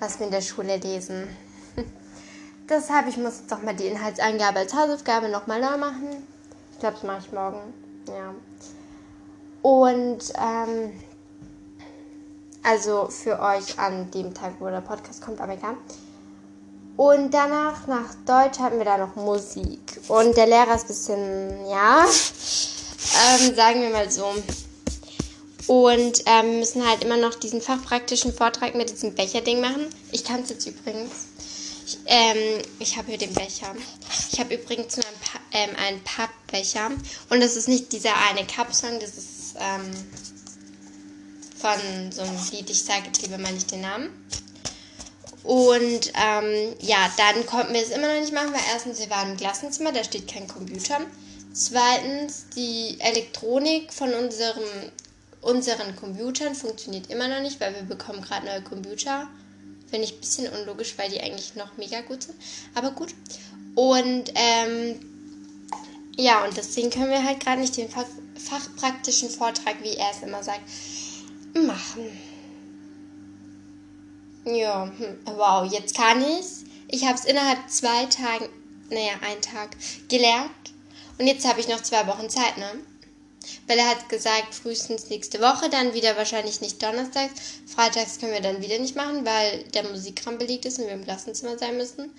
was 0.00 0.18
wir 0.18 0.26
in 0.26 0.32
der 0.32 0.40
Schule 0.40 0.78
lesen. 0.78 1.28
Deshalb, 2.68 3.08
ich 3.08 3.18
muss 3.18 3.40
jetzt 3.40 3.52
doch 3.52 3.62
mal 3.62 3.76
die 3.76 3.88
Inhaltsangabe 3.88 4.60
als 4.60 4.72
Hausaufgabe 4.72 5.28
nochmal 5.28 5.60
neu 5.60 5.76
machen. 5.76 6.26
Ich 6.72 6.78
glaube, 6.78 6.94
das 6.94 7.04
mache 7.04 7.26
ich 7.26 7.32
morgen. 7.32 7.87
Ja. 8.08 8.34
Und, 9.62 10.32
ähm, 10.36 10.92
also 12.62 13.08
für 13.08 13.40
euch 13.40 13.78
an 13.78 14.10
dem 14.10 14.34
Tag, 14.34 14.54
wo 14.60 14.66
der 14.66 14.80
Podcast 14.80 15.22
kommt, 15.22 15.40
aber 15.40 15.54
egal. 15.54 15.76
Und 16.96 17.32
danach, 17.32 17.86
nach 17.86 18.14
Deutsch, 18.26 18.58
hatten 18.58 18.78
wir 18.78 18.84
da 18.84 18.98
noch 18.98 19.14
Musik. 19.14 20.00
Und 20.08 20.36
der 20.36 20.46
Lehrer 20.46 20.74
ist 20.74 20.82
ein 20.82 20.88
bisschen, 20.88 21.66
ja, 21.68 22.04
ähm, 22.04 23.54
sagen 23.54 23.82
wir 23.82 23.90
mal 23.90 24.10
so. 24.10 24.26
Und 25.68 26.22
ähm, 26.26 26.58
müssen 26.58 26.84
halt 26.84 27.04
immer 27.04 27.16
noch 27.16 27.34
diesen 27.34 27.60
fachpraktischen 27.60 28.32
Vortrag 28.32 28.74
mit 28.74 28.90
diesem 28.90 29.14
Becherding 29.14 29.60
machen. 29.60 29.86
Ich 30.10 30.24
kann 30.24 30.42
es 30.42 30.48
jetzt 30.48 30.66
übrigens. 30.66 31.27
Ich, 31.88 31.98
ähm, 32.04 32.62
ich 32.80 32.98
habe 32.98 33.08
hier 33.08 33.16
den 33.16 33.32
Becher. 33.32 33.74
Ich 34.30 34.38
habe 34.38 34.56
übrigens 34.56 34.98
nur 34.98 35.06
einen, 35.52 35.74
pa 35.74 35.88
ähm, 35.88 36.00
Pappbecher. 36.04 36.90
Und 37.30 37.40
das 37.40 37.56
ist 37.56 37.66
nicht 37.66 37.90
dieser 37.92 38.14
eine 38.28 38.46
Cup-Song, 38.46 39.00
das 39.00 39.16
ist 39.16 39.54
ähm, 39.58 39.90
von 41.58 42.12
so 42.12 42.20
einem 42.20 42.38
Lied, 42.52 42.68
ich 42.68 42.84
sage 42.84 43.04
jetzt 43.06 43.22
lieber 43.22 43.38
mal 43.38 43.54
nicht 43.54 43.70
den 43.70 43.80
Namen. 43.80 44.10
Und 45.44 46.12
ähm, 46.14 46.74
ja, 46.80 47.10
dann 47.16 47.46
konnten 47.46 47.72
wir 47.72 47.80
es 47.80 47.88
immer 47.88 48.12
noch 48.12 48.20
nicht 48.20 48.34
machen, 48.34 48.52
weil 48.52 48.60
erstens, 48.70 48.98
wir 48.98 49.08
waren 49.08 49.30
im 49.30 49.36
Klassenzimmer, 49.38 49.90
da 49.90 50.04
steht 50.04 50.28
kein 50.30 50.46
Computer. 50.46 51.00
Zweitens, 51.54 52.50
die 52.54 53.00
Elektronik 53.00 53.94
von 53.94 54.12
unserem, 54.12 54.62
unseren 55.40 55.96
Computern 55.96 56.54
funktioniert 56.54 57.06
immer 57.06 57.28
noch 57.28 57.40
nicht, 57.40 57.58
weil 57.60 57.74
wir 57.74 57.82
bekommen 57.82 58.20
gerade 58.20 58.44
neue 58.44 58.62
Computer. 58.62 59.26
Finde 59.90 60.06
ich 60.06 60.14
ein 60.14 60.20
bisschen 60.20 60.52
unlogisch, 60.52 60.94
weil 60.96 61.10
die 61.10 61.20
eigentlich 61.20 61.54
noch 61.54 61.76
mega 61.76 62.00
gut 62.02 62.24
sind. 62.24 62.36
Aber 62.74 62.90
gut. 62.90 63.14
Und 63.74 64.32
ähm, 64.34 65.00
ja, 66.16 66.44
und 66.44 66.56
deswegen 66.56 66.90
können 66.90 67.10
wir 67.10 67.24
halt 67.24 67.40
gerade 67.40 67.60
nicht 67.60 67.76
den 67.76 67.88
fach, 67.88 68.06
fachpraktischen 68.36 69.30
Vortrag, 69.30 69.82
wie 69.82 69.94
er 69.94 70.10
es 70.10 70.22
immer 70.22 70.42
sagt, 70.42 70.62
machen. 71.54 72.10
Ja, 74.44 74.84
hm, 74.84 75.18
wow, 75.24 75.70
jetzt 75.70 75.94
kann 75.94 76.24
ich's. 76.38 76.64
Ich 76.88 77.04
habe 77.04 77.18
es 77.18 77.24
innerhalb 77.24 77.70
zwei 77.70 78.06
Tagen, 78.06 78.48
naja, 78.90 79.12
einen 79.20 79.42
Tag 79.42 79.76
gelernt. 80.08 80.50
Und 81.18 81.26
jetzt 81.26 81.46
habe 81.46 81.60
ich 81.60 81.68
noch 81.68 81.82
zwei 81.82 82.06
Wochen 82.06 82.30
Zeit, 82.30 82.56
ne? 82.56 82.70
Weil 83.66 83.78
er 83.78 83.88
hat 83.88 84.08
gesagt, 84.08 84.54
frühestens 84.54 85.08
nächste 85.10 85.40
Woche, 85.40 85.70
dann 85.70 85.94
wieder 85.94 86.16
wahrscheinlich 86.16 86.60
nicht 86.60 86.82
donnerstags. 86.82 87.32
Freitags 87.66 88.18
können 88.18 88.32
wir 88.32 88.40
dann 88.40 88.62
wieder 88.62 88.78
nicht 88.78 88.96
machen, 88.96 89.24
weil 89.24 89.64
der 89.74 89.84
Musikraum 89.84 90.38
belegt 90.38 90.64
ist 90.64 90.78
und 90.78 90.86
wir 90.86 90.92
im 90.92 91.04
Klassenzimmer 91.04 91.58
sein 91.58 91.76
müssen. 91.76 92.10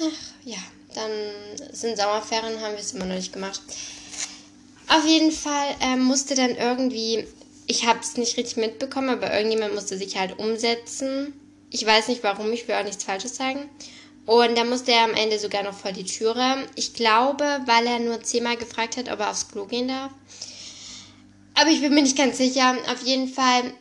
Ach, 0.00 0.44
ja, 0.44 0.58
dann 0.94 1.10
sind 1.72 1.96
Sommerferien, 1.96 2.60
haben 2.60 2.72
wir 2.72 2.80
es 2.80 2.92
immer 2.92 3.04
noch 3.04 3.16
nicht 3.16 3.32
gemacht. 3.32 3.60
Auf 4.88 5.06
jeden 5.06 5.32
Fall 5.32 5.76
ähm, 5.80 6.02
musste 6.04 6.34
dann 6.34 6.56
irgendwie 6.56 7.26
ich 7.66 7.86
habe 7.86 8.00
es 8.00 8.16
nicht 8.16 8.36
richtig 8.36 8.56
mitbekommen, 8.56 9.10
aber 9.10 9.32
irgendjemand 9.34 9.74
musste 9.74 9.96
sich 9.96 10.18
halt 10.18 10.38
umsetzen. 10.38 11.32
Ich 11.70 11.86
weiß 11.86 12.08
nicht 12.08 12.22
warum, 12.22 12.52
ich 12.52 12.68
will 12.68 12.74
auch 12.74 12.84
nichts 12.84 13.04
Falsches 13.04 13.36
sagen. 13.36 13.68
Und 14.24 14.56
da 14.56 14.64
musste 14.64 14.92
er 14.92 15.04
am 15.04 15.14
Ende 15.14 15.38
sogar 15.38 15.62
noch 15.62 15.74
vor 15.74 15.92
die 15.92 16.04
Türe. 16.04 16.68
Ich 16.76 16.94
glaube, 16.94 17.60
weil 17.66 17.86
er 17.86 17.98
nur 17.98 18.22
zehnmal 18.22 18.56
gefragt 18.56 18.96
hat, 18.96 19.10
ob 19.10 19.20
er 19.20 19.30
aufs 19.30 19.48
Klo 19.48 19.66
gehen 19.66 19.88
darf. 19.88 20.12
Aber 21.54 21.70
ich 21.70 21.80
bin 21.80 21.94
mir 21.94 22.02
nicht 22.02 22.16
ganz 22.16 22.38
sicher. 22.38 22.76
Auf 22.88 23.02
jeden 23.02 23.28
Fall 23.28 23.74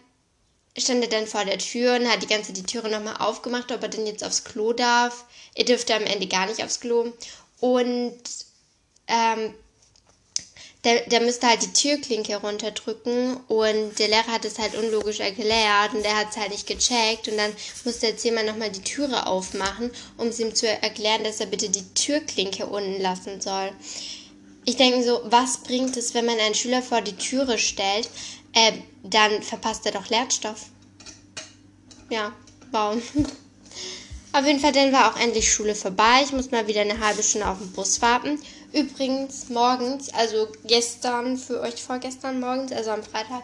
stand 0.78 1.04
er 1.04 1.10
dann 1.10 1.28
vor 1.28 1.46
der 1.46 1.60
Tür 1.60 1.96
und 1.96 2.10
hat 2.10 2.24
die 2.24 2.28
ganze 2.28 2.54
die 2.54 2.64
Türe 2.64 2.90
nochmal 2.90 3.18
aufgemacht, 3.18 3.72
ob 3.72 3.84
er 3.84 3.90
denn 3.90 4.08
jetzt 4.08 4.24
aufs 4.24 4.44
Klo 4.44 4.74
darf. 4.74 5.26
Er 5.54 5.66
dürfte 5.66 5.96
am 5.96 6.04
Ende 6.04 6.28
gar 6.28 6.48
nicht 6.48 6.64
aufs 6.64 6.80
Klo. 6.80 7.14
Und 7.60 8.22
ähm, 9.08 9.54
der, 10.84 11.02
der 11.02 11.22
müsste 11.22 11.48
halt 11.48 11.62
die 11.62 11.74
Türklinke 11.74 12.38
runterdrücken 12.38 13.38
und 13.48 14.00
der 14.00 14.08
Lehrer 14.08 14.28
hat 14.28 14.46
es 14.46 14.58
halt 14.58 14.76
unlogisch 14.76 15.20
erklärt 15.20 15.94
und 15.94 16.04
der 16.04 16.18
hat 16.18 16.32
es 16.32 16.38
halt 16.38 16.52
nicht 16.52 16.66
gecheckt 16.66 17.28
und 17.28 17.38
dann 17.38 17.52
musste 17.86 18.08
der 18.08 18.18
Zimmer 18.18 18.42
nochmal 18.44 18.72
die 18.72 18.82
Türe 18.82 19.28
aufmachen, 19.28 19.92
um 20.18 20.28
es 20.28 20.40
ihm 20.40 20.56
zu 20.56 20.68
erklären, 20.68 21.24
dass 21.24 21.40
er 21.40 21.46
bitte 21.46 21.70
die 21.70 21.88
Türklinke 21.94 22.66
unten 22.66 23.00
lassen 23.00 23.42
soll. 23.42 23.72
Ich 24.66 24.76
denke 24.76 25.04
so, 25.04 25.22
was 25.26 25.60
bringt 25.60 25.98
es, 25.98 26.14
wenn 26.14 26.26
man 26.26 26.40
einen 26.40 26.56
Schüler 26.56 26.82
vor 26.82 27.02
die 27.02 27.16
Türe 27.16 27.58
stellt, 27.58 28.10
äh, 28.54 28.74
dann 29.04 29.44
verpasst 29.44 29.86
er 29.86 29.92
doch 29.92 30.10
Lernstoff. 30.10 30.66
Ja, 32.10 32.34
wow. 32.72 32.98
Auf 34.34 34.46
jeden 34.46 34.60
Fall, 34.62 34.72
dann 34.72 34.94
war 34.94 35.12
auch 35.12 35.20
endlich 35.20 35.52
Schule 35.52 35.76
vorbei. 35.76 36.22
Ich 36.24 36.32
muss 36.32 36.52
mal 36.52 36.66
wieder 36.68 36.82
eine 36.82 37.00
halbe 37.00 37.22
Stunde 37.22 37.48
auf 37.48 37.58
den 37.58 37.72
Bus 37.74 38.02
warten. 38.02 38.40
Übrigens, 38.74 39.50
morgens, 39.50 40.14
also 40.14 40.48
gestern, 40.66 41.38
für 41.38 41.60
euch 41.60 41.82
vorgestern 41.84 42.40
morgens, 42.40 42.72
also 42.72 42.92
am 42.92 43.04
Freitag, 43.04 43.44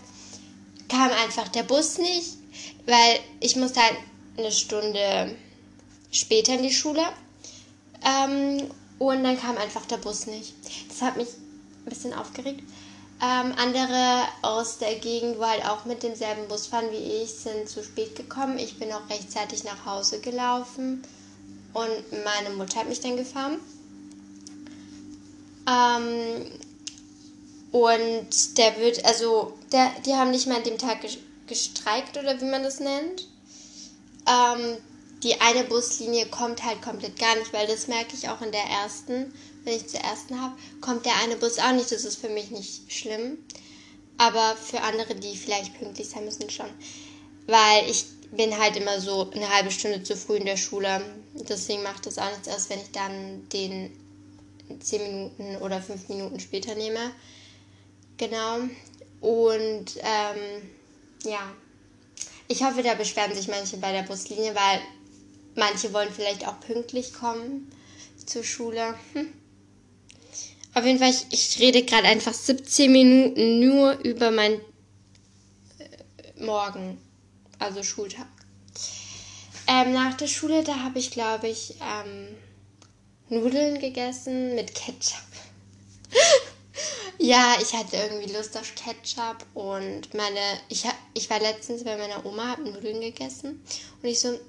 kam 0.88 1.12
einfach 1.12 1.50
der 1.50 1.64
Bus 1.64 1.98
nicht, 1.98 2.38
weil 2.86 3.20
ich 3.42 3.56
musste 3.58 3.82
halt 3.82 3.98
eine 4.38 4.52
Stunde 4.52 5.36
später 6.12 6.54
in 6.54 6.64
die 6.64 6.72
Schule. 6.72 7.04
Ähm, 8.06 8.72
und 9.00 9.24
dann 9.24 9.40
kam 9.40 9.58
einfach 9.58 9.86
der 9.86 9.98
Bus 9.98 10.28
nicht. 10.28 10.54
Das 10.88 11.02
hat 11.02 11.18
mich 11.18 11.28
ein 11.28 11.90
bisschen 11.90 12.14
aufgeregt. 12.14 12.62
Ähm, 13.22 13.54
andere 13.58 14.24
aus 14.44 14.78
der 14.78 14.96
Gegend, 14.96 15.40
wo 15.40 15.46
halt 15.46 15.66
auch 15.66 15.86
mit 15.86 16.04
demselben 16.04 16.48
Bus 16.48 16.68
fahren 16.68 16.92
wie 16.92 17.24
ich, 17.24 17.34
sind 17.34 17.68
zu 17.68 17.84
spät 17.84 18.16
gekommen. 18.16 18.60
Ich 18.60 18.78
bin 18.78 18.94
auch 18.94 19.10
rechtzeitig 19.10 19.64
nach 19.64 19.86
Hause 19.86 20.20
gelaufen 20.20 21.02
und 21.74 22.24
meine 22.24 22.56
Mutter 22.56 22.80
hat 22.80 22.90
mich 22.90 23.02
dann 23.02 23.18
gefahren. 23.18 23.58
Ähm, 25.68 26.46
und 27.72 28.58
der 28.58 28.78
wird, 28.78 29.04
also, 29.06 29.54
der, 29.72 29.92
die 30.06 30.14
haben 30.14 30.32
nicht 30.32 30.48
mal 30.48 30.58
an 30.58 30.64
dem 30.64 30.78
Tag 30.78 31.00
gestreikt 31.48 32.18
oder 32.18 32.40
wie 32.40 32.46
man 32.46 32.64
das 32.64 32.80
nennt. 32.80 33.28
Ähm, 34.28 34.78
die 35.24 35.40
eine 35.42 35.64
Buslinie 35.64 36.28
kommt 36.28 36.64
halt 36.64 36.82
komplett 36.82 37.20
gar 37.20 37.36
nicht, 37.36 37.52
weil 37.52 37.68
das 37.68 37.88
merke 37.88 38.16
ich 38.16 38.30
auch 38.30 38.42
in 38.42 38.52
der 38.52 38.64
ersten, 38.64 39.34
wenn 39.64 39.76
ich 39.76 39.88
zur 39.88 40.00
ersten 40.00 40.40
habe, 40.40 40.56
kommt 40.80 41.06
der 41.06 41.16
eine 41.18 41.36
Bus 41.36 41.60
auch 41.60 41.74
nicht. 41.74 41.92
Das 41.92 42.06
ist 42.06 42.20
für 42.20 42.30
mich 42.30 42.52
nicht 42.52 42.92
schlimm. 42.92 43.38
Aber 44.18 44.56
für 44.56 44.82
andere, 44.82 45.16
die 45.16 45.36
vielleicht 45.36 45.78
pünktlich 45.78 46.10
sein 46.10 46.26
müssen, 46.26 46.50
schon. 46.50 46.70
Weil 47.48 47.90
ich 47.90 48.06
bin 48.32 48.58
halt 48.58 48.76
immer 48.78 49.00
so 49.00 49.30
eine 49.32 49.50
halbe 49.50 49.72
Stunde 49.72 50.04
zu 50.04 50.16
früh 50.16 50.38
in 50.38 50.46
der 50.46 50.58
Schule. 50.58 51.02
Deswegen 51.34 51.84
macht 51.84 52.06
das 52.06 52.18
auch 52.18 52.30
nichts 52.30 52.48
aus, 52.48 52.70
wenn 52.70 52.80
ich 52.80 52.92
dann 52.92 53.48
den 53.50 53.92
10 54.80 55.02
Minuten 55.02 55.56
oder 55.58 55.82
5 55.82 56.10
Minuten 56.10 56.40
später 56.40 56.76
nehme. 56.76 57.12
Genau. 58.18 58.60
Und 59.22 59.98
ähm, 59.98 60.62
ja, 61.24 61.40
ich 62.48 62.64
hoffe, 62.64 62.84
da 62.84 62.94
beschweren 62.96 63.34
sich 63.34 63.48
manche 63.48 63.78
bei 63.78 63.92
der 63.92 64.04
Buslinie, 64.04 64.56
weil 64.56 64.82
manche 65.56 65.92
wollen 65.94 66.12
vielleicht 66.14 66.48
auch 66.48 66.60
pünktlich 66.60 67.14
kommen 67.14 67.72
zur 68.26 68.44
Schule. 68.44 68.96
Hm. 69.14 69.34
Auf 70.74 70.86
jeden 70.86 71.00
Fall, 71.00 71.10
ich, 71.10 71.26
ich 71.32 71.60
rede 71.60 71.84
gerade 71.84 72.08
einfach 72.08 72.34
17 72.34 72.92
Minuten 72.92 73.60
nur 73.60 73.94
über 74.04 74.32
mein 74.32 74.54
äh, 75.80 76.44
Morgen, 76.44 77.00
also 77.58 77.82
Schultag. 77.82 78.28
Ähm, 79.68 79.92
nach 79.92 80.16
der 80.16 80.28
Schule, 80.28 80.64
da 80.64 80.84
habe 80.84 81.00
ich, 81.00 81.12
glaube 81.12 81.48
ich, 81.50 81.76
ähm, 81.82 82.28
Nudeln 83.30 83.80
gegessen 83.80 84.56
mit 84.56 84.74
Ketchup. 84.74 85.20
ja, 87.18 87.58
ich 87.62 87.74
hatte 87.74 87.98
irgendwie 87.98 88.32
Lust 88.32 88.58
auf 88.58 88.74
Ketchup 88.76 89.46
und 89.54 90.14
meine, 90.14 90.40
ich, 90.70 90.86
ich 91.14 91.30
war 91.30 91.40
letztens 91.40 91.84
bei 91.84 91.98
meiner 91.98 92.26
Oma, 92.26 92.48
habe 92.48 92.70
Nudeln 92.70 93.02
gegessen 93.02 93.64
und 94.02 94.10
ich 94.10 94.20
so, 94.20 94.40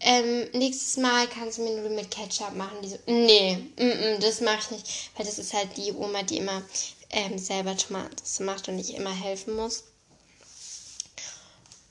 ähm, 0.00 0.48
nächstes 0.52 0.98
Mal 0.98 1.26
kannst 1.28 1.58
du 1.58 1.62
mir 1.62 1.76
Nudeln 1.76 1.94
mit 1.94 2.10
Ketchup 2.10 2.54
machen. 2.54 2.76
Die 2.82 2.88
so, 2.88 2.98
nee, 3.06 3.56
mm 3.76 3.82
-mm, 3.82 4.18
das 4.18 4.40
mache 4.42 4.58
ich 4.60 4.70
nicht, 4.70 5.10
weil 5.16 5.24
das 5.24 5.38
ist 5.38 5.54
halt 5.54 5.76
die 5.76 5.92
Oma, 5.92 6.22
die 6.22 6.38
immer 6.38 6.62
ähm, 7.10 7.38
selber 7.38 7.76
Tomaten 7.76 8.44
macht 8.44 8.68
und 8.68 8.78
ich 8.78 8.94
immer 8.94 9.14
helfen 9.14 9.56
muss. 9.56 9.84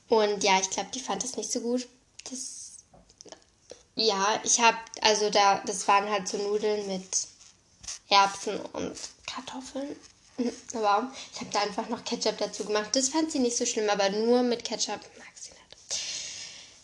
Und 0.08 0.44
ja, 0.44 0.60
ich 0.60 0.70
glaube, 0.70 0.90
die 0.94 1.00
fand 1.00 1.24
das 1.24 1.36
nicht 1.36 1.50
so 1.50 1.60
gut. 1.60 1.88
Das 2.30 2.65
Ja, 3.96 4.40
ich 4.44 4.60
habe, 4.60 4.76
also 5.00 5.30
da, 5.30 5.62
das 5.64 5.88
waren 5.88 6.08
halt 6.10 6.28
so 6.28 6.36
Nudeln 6.36 6.86
mit 6.86 7.26
Erbsen 8.10 8.60
und 8.74 8.94
Kartoffeln. 9.26 9.96
Aber 10.74 11.10
ich 11.32 11.40
habe 11.40 11.50
da 11.50 11.60
einfach 11.62 11.88
noch 11.88 12.04
Ketchup 12.04 12.36
dazu 12.36 12.66
gemacht. 12.66 12.94
Das 12.94 13.08
fand 13.08 13.32
sie 13.32 13.38
nicht 13.38 13.56
so 13.56 13.64
schlimm, 13.64 13.88
aber 13.88 14.10
nur 14.10 14.42
mit 14.42 14.64
Ketchup 14.64 15.00
mag 15.18 15.32
sie 15.34 15.50
nicht. 15.50 16.00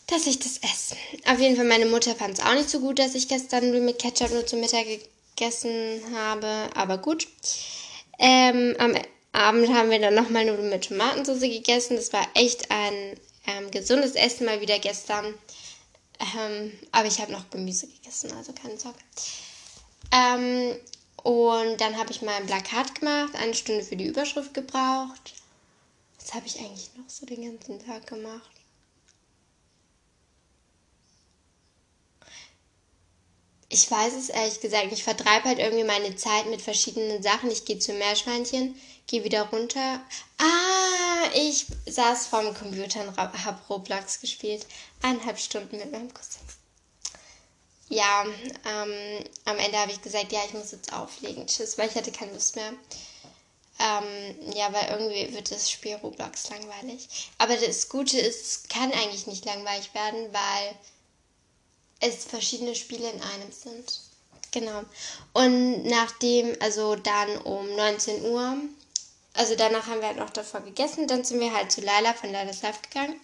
Dass 0.07 0.25
ich 0.25 0.39
das 0.39 0.57
esse. 0.57 0.95
Auf 1.27 1.39
jeden 1.39 1.55
Fall, 1.55 1.65
meine 1.65 1.85
Mutter 1.85 2.15
fand 2.15 2.39
es 2.39 2.43
auch 2.43 2.55
nicht 2.55 2.71
so 2.71 2.79
gut, 2.79 2.97
dass 2.97 3.13
ich 3.13 3.27
gestern 3.27 3.85
mit 3.85 3.99
Ketchup 3.99 4.31
nur 4.31 4.47
zum 4.47 4.59
Mittag 4.59 4.85
gegessen 5.35 6.01
habe. 6.15 6.69
Aber 6.73 6.97
gut. 6.97 7.27
Ähm, 8.17 8.75
am 8.79 8.95
Abend 9.33 9.69
haben 9.71 9.91
wir 9.91 9.99
dann 9.99 10.15
nochmal 10.15 10.45
Nudeln 10.45 10.69
mit 10.69 10.87
Tomatensauce 10.87 11.41
gegessen. 11.41 11.95
Das 11.95 12.11
war 12.11 12.27
echt 12.33 12.71
ein 12.71 13.19
ähm, 13.45 13.69
gesundes 13.69 14.15
Essen 14.15 14.47
mal 14.47 14.61
wieder 14.61 14.79
gestern. 14.79 15.35
Ähm, 16.19 16.71
aber 16.91 17.07
ich 17.07 17.19
habe 17.19 17.31
noch 17.31 17.49
Gemüse 17.49 17.87
gegessen, 17.87 18.31
also 18.33 18.53
keine 18.53 18.77
Sorge. 18.77 18.99
Ähm, 20.11 20.75
und 21.23 21.81
dann 21.81 21.97
habe 21.97 22.11
ich 22.11 22.21
mal 22.21 22.35
ein 22.35 22.45
Plakat 22.45 22.99
gemacht, 22.99 23.35
eine 23.35 23.53
Stunde 23.53 23.83
für 23.83 23.95
die 23.95 24.05
Überschrift 24.07 24.53
gebraucht. 24.53 25.33
Was 26.19 26.33
habe 26.33 26.45
ich 26.45 26.59
eigentlich 26.59 26.89
noch 26.95 27.09
so 27.09 27.25
den 27.25 27.43
ganzen 27.43 27.85
Tag 27.85 28.07
gemacht? 28.07 28.49
Ich 33.69 33.89
weiß 33.89 34.13
es 34.13 34.29
ehrlich 34.29 34.61
gesagt. 34.61 34.91
Ich 34.91 35.03
vertreibe 35.03 35.45
halt 35.45 35.57
irgendwie 35.57 35.83
meine 35.83 36.15
Zeit 36.15 36.45
mit 36.45 36.61
verschiedenen 36.61 37.23
Sachen. 37.23 37.49
Ich 37.49 37.65
gehe 37.65 37.79
zu 37.79 37.91
Meerschweinchen, 37.93 38.75
gehe 39.07 39.23
wieder 39.23 39.43
runter. 39.43 40.01
Ah, 40.37 41.29
ich 41.35 41.65
saß 41.85 42.27
vorm 42.27 42.53
Computer 42.53 43.01
und 43.07 43.17
habe 43.17 43.57
Roblox 43.69 44.21
gespielt. 44.21 44.65
Eineinhalb 45.01 45.39
Stunden 45.39 45.77
mit 45.77 45.91
meinem 45.91 46.13
Cousin 46.13 46.41
ja, 47.93 48.25
ähm, 48.25 49.23
am 49.45 49.57
Ende 49.57 49.77
habe 49.77 49.91
ich 49.91 50.01
gesagt, 50.01 50.31
ja, 50.31 50.41
ich 50.45 50.53
muss 50.53 50.71
jetzt 50.71 50.93
auflegen. 50.93 51.47
Tschüss, 51.47 51.77
weil 51.77 51.89
ich 51.89 51.95
hatte 51.95 52.11
keine 52.11 52.33
Lust 52.33 52.55
mehr. 52.55 52.73
Ähm, 53.79 54.53
ja, 54.55 54.71
weil 54.71 54.89
irgendwie 54.89 55.33
wird 55.33 55.51
das 55.51 55.69
Spiel 55.69 55.95
Roblox 55.95 56.49
langweilig. 56.49 57.31
Aber 57.37 57.55
das 57.55 57.89
Gute 57.89 58.19
ist, 58.19 58.41
es 58.45 58.63
kann 58.69 58.91
eigentlich 58.91 59.27
nicht 59.27 59.45
langweilig 59.45 59.93
werden, 59.93 60.31
weil 60.31 60.75
es 61.99 62.25
verschiedene 62.25 62.75
Spiele 62.75 63.09
in 63.09 63.21
einem 63.21 63.51
sind. 63.51 64.01
Genau. 64.51 64.83
Und 65.33 65.85
nachdem, 65.85 66.55
also 66.59 66.95
dann 66.95 67.37
um 67.39 67.75
19 67.75 68.23
Uhr, 68.25 68.57
also 69.33 69.55
danach 69.55 69.87
haben 69.87 69.99
wir 69.99 70.07
halt 70.07 70.17
noch 70.17 70.29
davor 70.29 70.61
gegessen, 70.61 71.07
dann 71.07 71.23
sind 71.23 71.39
wir 71.39 71.53
halt 71.53 71.71
zu 71.71 71.81
Laila 71.81 72.13
von 72.13 72.31
Laila's 72.31 72.61
Life 72.61 72.79
gegangen. 72.81 73.19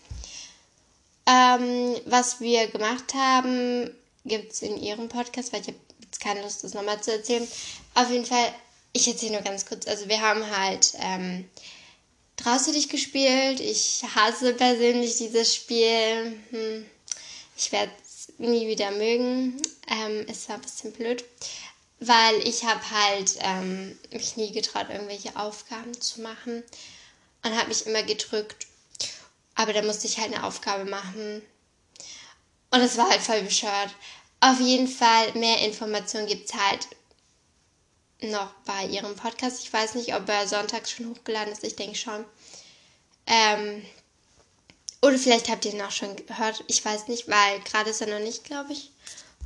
Ähm, 1.28 1.96
was 2.06 2.40
wir 2.40 2.68
gemacht 2.68 3.14
haben, 3.14 3.94
gibt 4.26 4.54
es 4.54 4.62
in 4.62 4.78
ihrem 4.78 5.10
Podcast, 5.10 5.54
weil 5.54 5.62
ich 5.62 5.68
habe 5.68 5.78
jetzt 6.02 6.20
keine 6.20 6.42
Lust, 6.42 6.64
das 6.64 6.74
nochmal 6.74 7.02
zu 7.02 7.12
erzählen. 7.12 7.48
Auf 7.94 8.10
jeden 8.10 8.26
Fall, 8.26 8.54
ich 8.94 9.08
erzähle 9.08 9.34
nur 9.34 9.42
ganz 9.42 9.66
kurz. 9.66 9.88
Also 9.88 10.08
wir 10.08 10.22
haben 10.22 10.46
halt 10.58 10.94
ähm, 11.00 11.48
draußen 12.38 12.74
dich 12.74 12.90
gespielt. 12.90 13.60
Ich 13.60 14.04
hasse 14.16 14.54
persönlich 14.54 15.18
dieses 15.18 15.54
Spiel. 15.54 16.40
Hm. 16.50 16.86
Ich 17.56 17.72
werde 17.72 17.92
es 18.04 18.30
nie 18.40 18.68
wieder 18.68 18.92
mögen. 18.92 19.62
Ähm, 19.88 20.26
es 20.28 20.50
war 20.50 20.56
ein 20.56 20.62
bisschen 20.62 20.94
blöd, 20.94 21.24
weil 22.00 22.48
ich 22.48 22.64
habe 22.64 22.92
halt 22.92 23.38
ähm, 23.40 23.98
mich 24.12 24.38
nie 24.38 24.52
getraut, 24.52 24.88
irgendwelche 24.90 25.36
Aufgaben 25.36 26.00
zu 26.00 26.22
machen 26.22 26.64
und 27.44 27.58
habe 27.58 27.70
mich 27.70 27.86
immer 27.86 28.04
gedrückt. 28.04 28.68
Aber 29.56 29.74
da 29.74 29.82
musste 29.82 30.08
ich 30.08 30.18
halt 30.18 30.34
eine 30.34 30.46
Aufgabe 30.46 30.86
machen. 30.86 31.42
Und 32.72 32.80
es 32.82 32.98
war 32.98 33.10
halt 33.10 33.22
voll 33.22 33.42
bescheuert. 33.42 33.94
Auf 34.40 34.60
jeden 34.60 34.88
Fall, 34.88 35.34
mehr 35.34 35.60
Informationen 35.66 36.28
gibt 36.28 36.50
es 36.50 36.56
halt 36.56 36.88
noch 38.22 38.54
bei 38.66 38.86
ihrem 38.86 39.16
Podcast. 39.16 39.62
Ich 39.62 39.74
weiß 39.74 39.96
nicht, 39.96 40.14
ob 40.16 40.30
er 40.30 40.48
sonntags 40.48 40.92
schon 40.92 41.10
hochgeladen 41.10 41.52
ist. 41.52 41.64
Ich 41.64 41.76
denke 41.76 41.98
schon. 41.98 42.24
Ähm, 43.26 43.86
oder 45.02 45.18
vielleicht 45.18 45.50
habt 45.50 45.66
ihr 45.66 45.74
ihn 45.74 45.82
auch 45.82 45.92
schon 45.92 46.16
gehört. 46.16 46.64
Ich 46.68 46.84
weiß 46.84 47.08
nicht, 47.08 47.28
weil 47.28 47.60
gerade 47.62 47.90
ist 47.90 48.02
er 48.02 48.08
noch 48.08 48.24
nicht, 48.24 48.44
glaube 48.44 48.74
ich, 48.74 48.92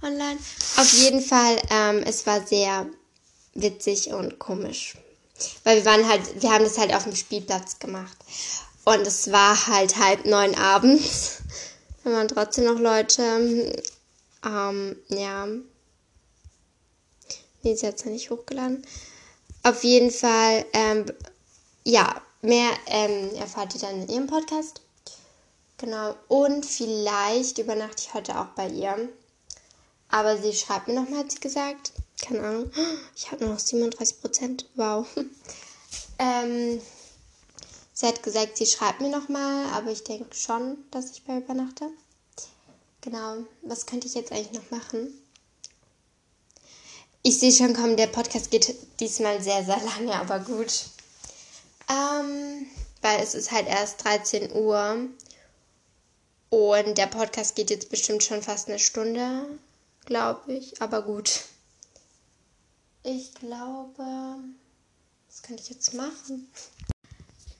online. 0.03 0.39
Auf 0.77 0.91
jeden 0.93 1.21
Fall, 1.21 1.61
ähm, 1.69 2.03
es 2.05 2.25
war 2.25 2.45
sehr 2.45 2.87
witzig 3.53 4.09
und 4.13 4.39
komisch. 4.39 4.95
Weil 5.63 5.77
wir 5.77 5.85
waren 5.85 6.07
halt, 6.07 6.41
wir 6.41 6.51
haben 6.51 6.63
das 6.63 6.77
halt 6.77 6.93
auf 6.93 7.03
dem 7.03 7.15
Spielplatz 7.15 7.79
gemacht. 7.79 8.17
Und 8.85 9.07
es 9.07 9.31
war 9.31 9.67
halt 9.67 9.97
halb 9.97 10.25
neun 10.25 10.55
abends. 10.55 11.37
Da 12.03 12.11
waren 12.11 12.27
trotzdem 12.27 12.65
noch 12.65 12.79
Leute. 12.79 13.81
Ähm, 14.45 14.97
ja. 15.07 15.47
Nee, 17.61 17.75
sie 17.75 17.87
hat 17.87 17.95
es 17.95 18.03
ja 18.03 18.11
nicht 18.11 18.29
hochgeladen. 18.29 18.85
Auf 19.63 19.85
jeden 19.85 20.11
Fall, 20.11 20.65
ähm, 20.73 21.05
ja, 21.85 22.21
mehr 22.41 22.69
ähm, 22.87 23.33
erfahrt 23.35 23.73
ihr 23.75 23.81
dann 23.81 24.01
in 24.01 24.09
ihrem 24.09 24.27
Podcast. 24.27 24.81
Genau. 25.77 26.15
Und 26.27 26.65
vielleicht 26.65 27.57
übernachte 27.57 28.03
ich 28.05 28.13
heute 28.13 28.37
auch 28.37 28.47
bei 28.47 28.67
ihr. 28.67 29.09
Aber 30.13 30.37
sie 30.37 30.53
schreibt 30.53 30.87
mir 30.87 30.93
nochmal, 30.93 31.21
hat 31.21 31.31
sie 31.31 31.39
gesagt. 31.39 31.91
Keine 32.21 32.41
Ahnung. 32.41 32.71
Ich 33.15 33.31
habe 33.31 33.43
nur 33.43 33.55
noch 33.55 33.59
37 33.59 34.21
Prozent. 34.21 34.69
Wow. 34.75 35.07
ähm, 36.19 36.79
sie 37.93 38.05
hat 38.05 38.21
gesagt, 38.21 38.57
sie 38.57 38.67
schreibt 38.67 39.01
mir 39.01 39.09
nochmal, 39.09 39.65
aber 39.73 39.89
ich 39.89 40.03
denke 40.03 40.35
schon, 40.35 40.77
dass 40.91 41.09
ich 41.09 41.23
bei 41.23 41.37
übernachte. 41.37 41.89
Genau, 43.01 43.37
was 43.63 43.87
könnte 43.87 44.05
ich 44.05 44.13
jetzt 44.13 44.31
eigentlich 44.31 44.53
noch 44.53 44.69
machen? 44.69 45.11
Ich 47.23 47.39
sehe 47.39 47.51
schon 47.51 47.73
kommen, 47.73 47.97
der 47.97 48.05
Podcast 48.05 48.51
geht 48.51 48.75
diesmal 48.99 49.41
sehr, 49.41 49.65
sehr 49.65 49.81
lange, 49.81 50.13
aber 50.13 50.37
gut. 50.41 50.85
Ähm, 51.89 52.67
weil 53.01 53.19
es 53.19 53.33
ist 53.33 53.51
halt 53.51 53.67
erst 53.67 54.03
13 54.03 54.51
Uhr 54.51 55.07
und 56.51 56.97
der 56.99 57.07
Podcast 57.07 57.55
geht 57.55 57.71
jetzt 57.71 57.89
bestimmt 57.89 58.23
schon 58.23 58.43
fast 58.43 58.67
eine 58.67 58.77
Stunde, 58.77 59.47
glaube 60.05 60.53
ich. 60.53 60.81
Aber 60.81 61.01
gut. 61.01 61.41
Ich 63.03 63.33
glaube, 63.35 64.37
was 65.27 65.41
könnte 65.41 65.63
ich 65.63 65.69
jetzt 65.69 65.93
machen? 65.93 66.47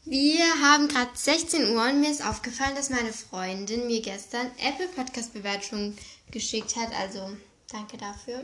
Wir 0.05 0.45
haben 0.61 0.89
gerade 0.89 1.11
16 1.13 1.75
Uhr 1.75 1.83
und 1.83 2.01
mir 2.01 2.11
ist 2.11 2.25
aufgefallen, 2.25 2.75
dass 2.75 2.89
meine 2.89 3.13
Freundin 3.13 3.87
mir 3.87 4.01
gestern 4.01 4.51
Apple 4.57 4.87
Podcast 4.89 5.33
Bewertungen 5.33 5.97
geschickt 6.31 6.75
hat. 6.75 6.93
Also 6.93 7.35
danke 7.71 7.97
dafür, 7.97 8.43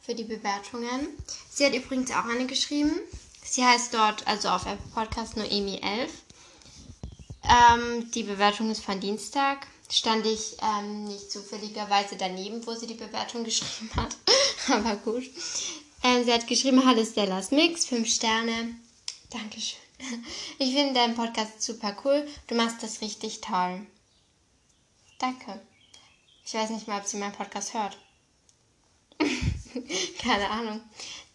für 0.00 0.14
die 0.14 0.24
Bewertungen. 0.24 1.08
Sie 1.50 1.64
hat 1.64 1.74
übrigens 1.74 2.10
auch 2.10 2.26
eine 2.26 2.46
geschrieben. 2.46 2.92
Sie 3.42 3.64
heißt 3.64 3.94
dort, 3.94 4.26
also 4.26 4.48
auf 4.48 4.66
Apple 4.66 4.90
Podcast, 4.94 5.36
Noemi11. 5.36 6.08
Ähm, 7.44 8.10
die 8.12 8.22
Bewertung 8.22 8.70
ist 8.70 8.84
von 8.84 9.00
Dienstag. 9.00 9.66
Stand 9.90 10.26
ich 10.26 10.56
ähm, 10.62 11.04
nicht 11.04 11.30
zufälligerweise 11.30 12.16
daneben, 12.16 12.66
wo 12.66 12.74
sie 12.74 12.86
die 12.86 12.94
Bewertung 12.94 13.44
geschrieben 13.44 13.90
hat. 13.96 14.16
Aber 14.68 14.96
gut. 14.96 15.24
Ähm, 16.02 16.24
sie 16.24 16.32
hat 16.32 16.46
geschrieben, 16.46 16.84
Hallo 16.84 17.04
Stellas 17.04 17.50
Mix, 17.50 17.86
5 17.86 18.08
Sterne. 18.08 18.76
Dankeschön. 19.30 19.80
Ich 20.58 20.74
finde 20.74 20.94
deinen 20.94 21.14
Podcast 21.14 21.62
super 21.62 21.96
cool. 22.04 22.26
Du 22.46 22.54
machst 22.54 22.82
das 22.82 23.00
richtig 23.00 23.40
toll. 23.40 23.86
Danke. 25.18 25.60
Ich 26.44 26.54
weiß 26.54 26.70
nicht 26.70 26.88
mal, 26.88 27.00
ob 27.00 27.06
sie 27.06 27.16
meinen 27.16 27.32
Podcast 27.32 27.72
hört. 27.74 27.96
Keine 30.18 30.50
Ahnung. 30.50 30.80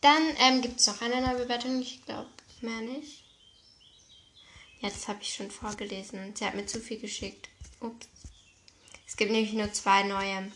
Dann 0.02 0.22
ähm, 0.40 0.62
gibt 0.62 0.80
es 0.80 0.88
noch 0.88 1.02
eine 1.02 1.22
neue 1.22 1.44
Bewertung. 1.44 1.82
Ich 1.82 2.06
glaube, 2.06 2.30
mehr 2.62 2.82
nicht. 2.82 3.24
Ja, 4.82 4.90
habe 5.08 5.20
ich 5.22 5.34
schon 5.34 5.52
vorgelesen. 5.52 6.34
Sie 6.36 6.46
hat 6.46 6.56
mir 6.56 6.66
zu 6.66 6.80
viel 6.80 7.00
geschickt. 7.00 7.50
Ups. 7.82 8.08
Es 9.20 9.22
gibt 9.22 9.34
nämlich 9.34 9.52
nur 9.52 9.74
zwei 9.74 10.04
neue. 10.04 10.50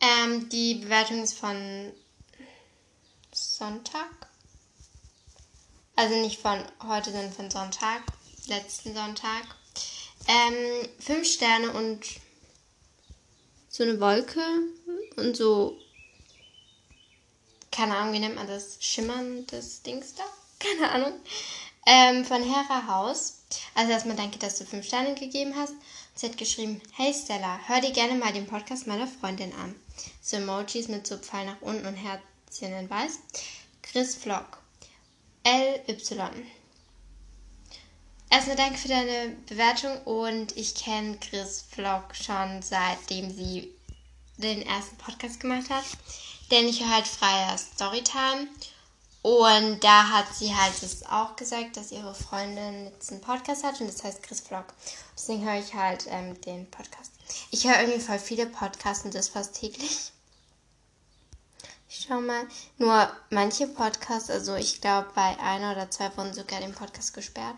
Ähm, 0.00 0.48
die 0.48 0.74
Bewertung 0.74 1.22
ist 1.22 1.38
von 1.38 1.92
Sonntag. 3.30 4.10
Also 5.94 6.16
nicht 6.16 6.40
von 6.40 6.58
heute, 6.82 7.12
sondern 7.12 7.32
von 7.32 7.52
Sonntag, 7.52 8.02
letzten 8.48 8.92
Sonntag. 8.92 9.44
Ähm, 10.26 10.88
fünf 10.98 11.28
Sterne 11.28 11.70
und 11.70 12.00
so 13.68 13.84
eine 13.84 14.00
Wolke 14.00 14.42
und 15.14 15.36
so, 15.36 15.78
keine 17.70 17.96
Ahnung, 17.96 18.14
wie 18.14 18.18
nennt 18.18 18.34
man 18.34 18.48
das? 18.48 18.78
Schimmerndes 18.80 19.80
Dings 19.82 20.16
da? 20.16 20.24
Keine 20.58 20.90
Ahnung. 20.90 21.12
Ähm, 21.86 22.24
von 22.24 22.42
Hera 22.42 22.88
Haus. 22.88 23.44
Also 23.76 23.92
erstmal 23.92 24.16
danke, 24.16 24.38
dass 24.38 24.58
du 24.58 24.64
fünf 24.64 24.86
Sterne 24.86 25.14
gegeben 25.14 25.54
hast. 25.54 25.74
Sie 26.16 26.28
hat 26.28 26.38
geschrieben, 26.38 26.80
hey 26.92 27.12
Stella, 27.12 27.58
hör 27.66 27.80
dir 27.80 27.90
gerne 27.90 28.14
mal 28.14 28.32
den 28.32 28.46
Podcast 28.46 28.86
meiner 28.86 29.08
Freundin 29.08 29.52
an. 29.54 29.74
So 30.22 30.36
Emojis 30.36 30.86
mit 30.86 31.06
so 31.06 31.18
Pfeil 31.18 31.46
nach 31.46 31.60
unten 31.60 31.86
und 31.86 31.96
Herzchen 31.96 32.72
in 32.72 32.88
weiß. 32.88 33.18
Chris 33.82 34.14
Vlog. 34.14 34.58
LY. 35.44 36.46
Erstmal 38.30 38.56
danke 38.56 38.78
für 38.78 38.88
deine 38.88 39.36
Bewertung 39.48 39.96
und 40.04 40.56
ich 40.56 40.74
kenne 40.76 41.18
Chris 41.18 41.64
Vlog 41.68 42.14
schon 42.14 42.62
seitdem 42.62 43.30
sie 43.30 43.72
den 44.36 44.62
ersten 44.62 44.96
Podcast 44.96 45.40
gemacht 45.40 45.68
hat. 45.68 45.84
Denn 46.50 46.68
ich 46.68 46.80
höre 46.80 46.94
halt 46.94 47.06
freier 47.06 47.58
Storytime. 47.58 48.48
Und 49.24 49.82
da 49.82 50.10
hat 50.10 50.26
sie 50.34 50.54
halt 50.54 50.82
es 50.82 51.02
auch 51.06 51.34
gesagt, 51.34 51.78
dass 51.78 51.92
ihre 51.92 52.14
Freundin 52.14 52.84
jetzt 52.84 53.10
einen 53.10 53.22
Podcast 53.22 53.64
hat 53.64 53.80
und 53.80 53.86
das 53.86 54.04
heißt 54.04 54.22
Chris 54.22 54.40
Vlog. 54.40 54.66
Deswegen 55.16 55.42
höre 55.46 55.58
ich 55.58 55.72
halt 55.72 56.06
ähm, 56.10 56.38
den 56.42 56.70
Podcast. 56.70 57.10
Ich 57.50 57.66
höre 57.66 57.80
irgendwie 57.80 58.00
voll 58.00 58.18
viele 58.18 58.44
Podcasts 58.44 59.02
und 59.06 59.14
das 59.14 59.30
fast 59.30 59.54
täglich. 59.54 60.12
Ich 61.88 62.04
schau 62.06 62.20
mal. 62.20 62.46
Nur 62.76 63.10
manche 63.30 63.66
Podcasts, 63.66 64.28
also 64.28 64.56
ich 64.56 64.82
glaube 64.82 65.08
bei 65.14 65.38
einer 65.38 65.72
oder 65.72 65.90
zwei 65.90 66.14
wurden 66.18 66.34
sogar 66.34 66.60
den 66.60 66.74
Podcast 66.74 67.14
gesperrt. 67.14 67.56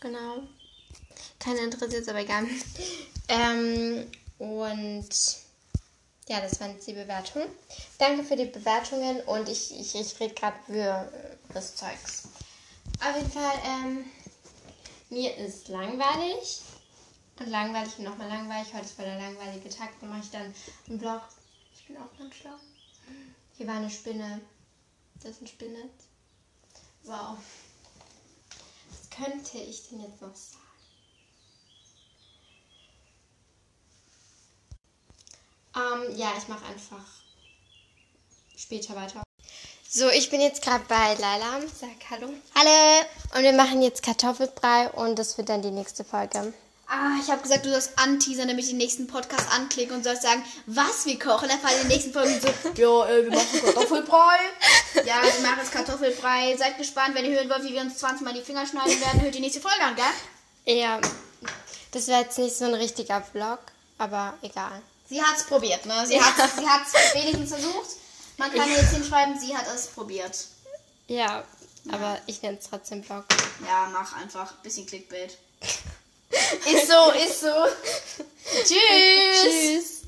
Genau. 0.00 0.42
Keiner 1.38 1.62
interessiert 1.62 2.02
es 2.02 2.08
aber 2.08 2.18
egal. 2.18 2.46
Ähm, 3.28 4.08
und 4.38 5.08
ja, 6.28 6.40
das 6.40 6.60
waren 6.60 6.76
die 6.84 6.92
Bewertungen. 6.92 7.48
Danke 7.98 8.24
für 8.24 8.36
die 8.36 8.46
Bewertungen 8.46 9.20
und 9.22 9.48
ich, 9.48 9.78
ich, 9.78 9.94
ich 9.94 10.20
rede 10.20 10.34
gerade 10.34 10.56
für 10.66 11.12
das 11.52 11.76
Zeugs. 11.76 12.28
Auf 13.00 13.16
jeden 13.16 13.30
Fall, 13.30 13.52
ähm, 13.64 14.04
mir 15.10 15.36
ist 15.36 15.68
langweilig. 15.68 16.62
Und 17.38 17.48
langweilig 17.50 17.98
und 17.98 18.04
nochmal 18.04 18.28
langweilig. 18.28 18.72
Heute 18.72 18.86
ist 18.86 18.96
voll 18.96 19.04
der 19.04 19.18
langweilige 19.18 19.68
Tag. 19.68 19.90
Dann 20.00 20.08
mache 20.08 20.22
ich 20.22 20.30
dann 20.30 20.54
einen 20.88 20.98
Vlog. 20.98 21.20
Ich 21.74 21.86
bin 21.86 21.96
auch 21.98 22.18
ganz 22.18 22.34
schlau. 22.34 22.54
Hier 23.56 23.66
war 23.66 23.76
eine 23.76 23.90
Spinne. 23.90 24.40
Das 25.22 25.32
ist 25.32 25.42
ein 25.42 25.46
Spinnet. 25.46 25.92
Wow. 27.04 27.36
Was 28.90 29.10
könnte 29.10 29.58
ich 29.58 29.88
denn 29.88 30.00
jetzt 30.00 30.22
noch 30.22 30.34
sagen? 30.34 30.65
Ähm, 35.76 36.16
ja, 36.16 36.32
ich 36.38 36.48
mache 36.48 36.64
einfach 36.66 37.04
später 38.56 38.96
weiter. 38.96 39.22
So, 39.88 40.08
ich 40.08 40.30
bin 40.30 40.40
jetzt 40.40 40.62
gerade 40.62 40.84
bei 40.88 41.14
Laila. 41.14 41.60
Sag 41.78 41.90
Hallo. 42.10 42.32
Hallo. 42.54 43.04
Und 43.34 43.42
wir 43.42 43.52
machen 43.52 43.82
jetzt 43.82 44.02
Kartoffelbrei 44.02 44.90
und 44.90 45.18
das 45.18 45.36
wird 45.36 45.48
dann 45.48 45.62
die 45.62 45.70
nächste 45.70 46.02
Folge. 46.02 46.54
Ah, 46.88 47.18
ich 47.20 47.30
habe 47.30 47.42
gesagt, 47.42 47.66
du 47.66 47.70
sollst 47.70 47.98
anteasern, 47.98 48.48
damit 48.48 48.64
ich 48.64 48.70
den 48.70 48.78
nächsten 48.78 49.06
Podcast 49.06 49.52
anklicke 49.52 49.92
und 49.92 50.04
sollst 50.04 50.22
sagen, 50.22 50.42
was 50.66 51.04
wir 51.04 51.18
kochen. 51.18 51.48
Dann 51.48 51.58
fallen 51.58 51.80
den 51.80 51.88
nächsten 51.88 52.12
Folgen 52.12 52.40
so, 52.40 52.48
ja, 52.76 53.08
äh, 53.08 53.24
wir 53.24 53.32
machen 53.32 53.60
Kartoffelbrei. 53.64 54.38
ja, 55.04 55.22
wir 55.22 55.42
machen 55.42 55.58
jetzt 55.58 55.72
Kartoffelbrei. 55.72 56.56
Seid 56.56 56.78
gespannt, 56.78 57.14
wenn 57.14 57.24
ihr 57.24 57.32
hören 57.32 57.50
wollt, 57.50 57.64
wie 57.64 57.72
wir 57.72 57.80
uns 57.80 57.98
20 57.98 58.24
Mal 58.24 58.34
die 58.34 58.42
Finger 58.42 58.66
schneiden 58.66 59.00
werden, 59.00 59.20
hört 59.20 59.34
die 59.34 59.40
nächste 59.40 59.60
Folge 59.60 59.82
an, 59.82 59.96
gell? 59.96 60.76
Ja, 60.78 61.00
das 61.90 62.06
wäre 62.06 62.22
jetzt 62.22 62.38
nicht 62.38 62.56
so 62.56 62.64
ein 62.64 62.74
richtiger 62.74 63.20
Vlog, 63.20 63.58
aber 63.98 64.34
egal. 64.42 64.80
Sie 65.08 65.22
hat's 65.22 65.44
probiert, 65.44 65.86
ne? 65.86 66.06
Sie 66.06 66.20
hat's, 66.20 66.56
sie 66.56 66.66
hat's 66.68 66.92
wenigstens 67.14 67.50
versucht. 67.50 67.90
Man 68.38 68.52
kann 68.52 68.70
jetzt 68.70 68.90
hinschreiben, 68.90 69.38
sie 69.38 69.56
hat 69.56 69.66
es 69.74 69.86
probiert. 69.88 70.36
Ja, 71.08 71.44
aber 71.90 72.18
ich 72.26 72.42
nenne 72.42 72.58
es 72.58 72.68
trotzdem 72.68 73.02
Vlog. 73.02 73.24
Ja, 73.66 73.88
mach 73.92 74.16
einfach. 74.16 74.52
Bisschen 74.56 74.86
Clickbait. 74.86 75.38
ist 75.60 76.88
so, 76.88 77.10
ist 77.12 77.40
so. 77.40 77.46
Tschüss. 78.64 79.42
Tschüss. 79.42 79.96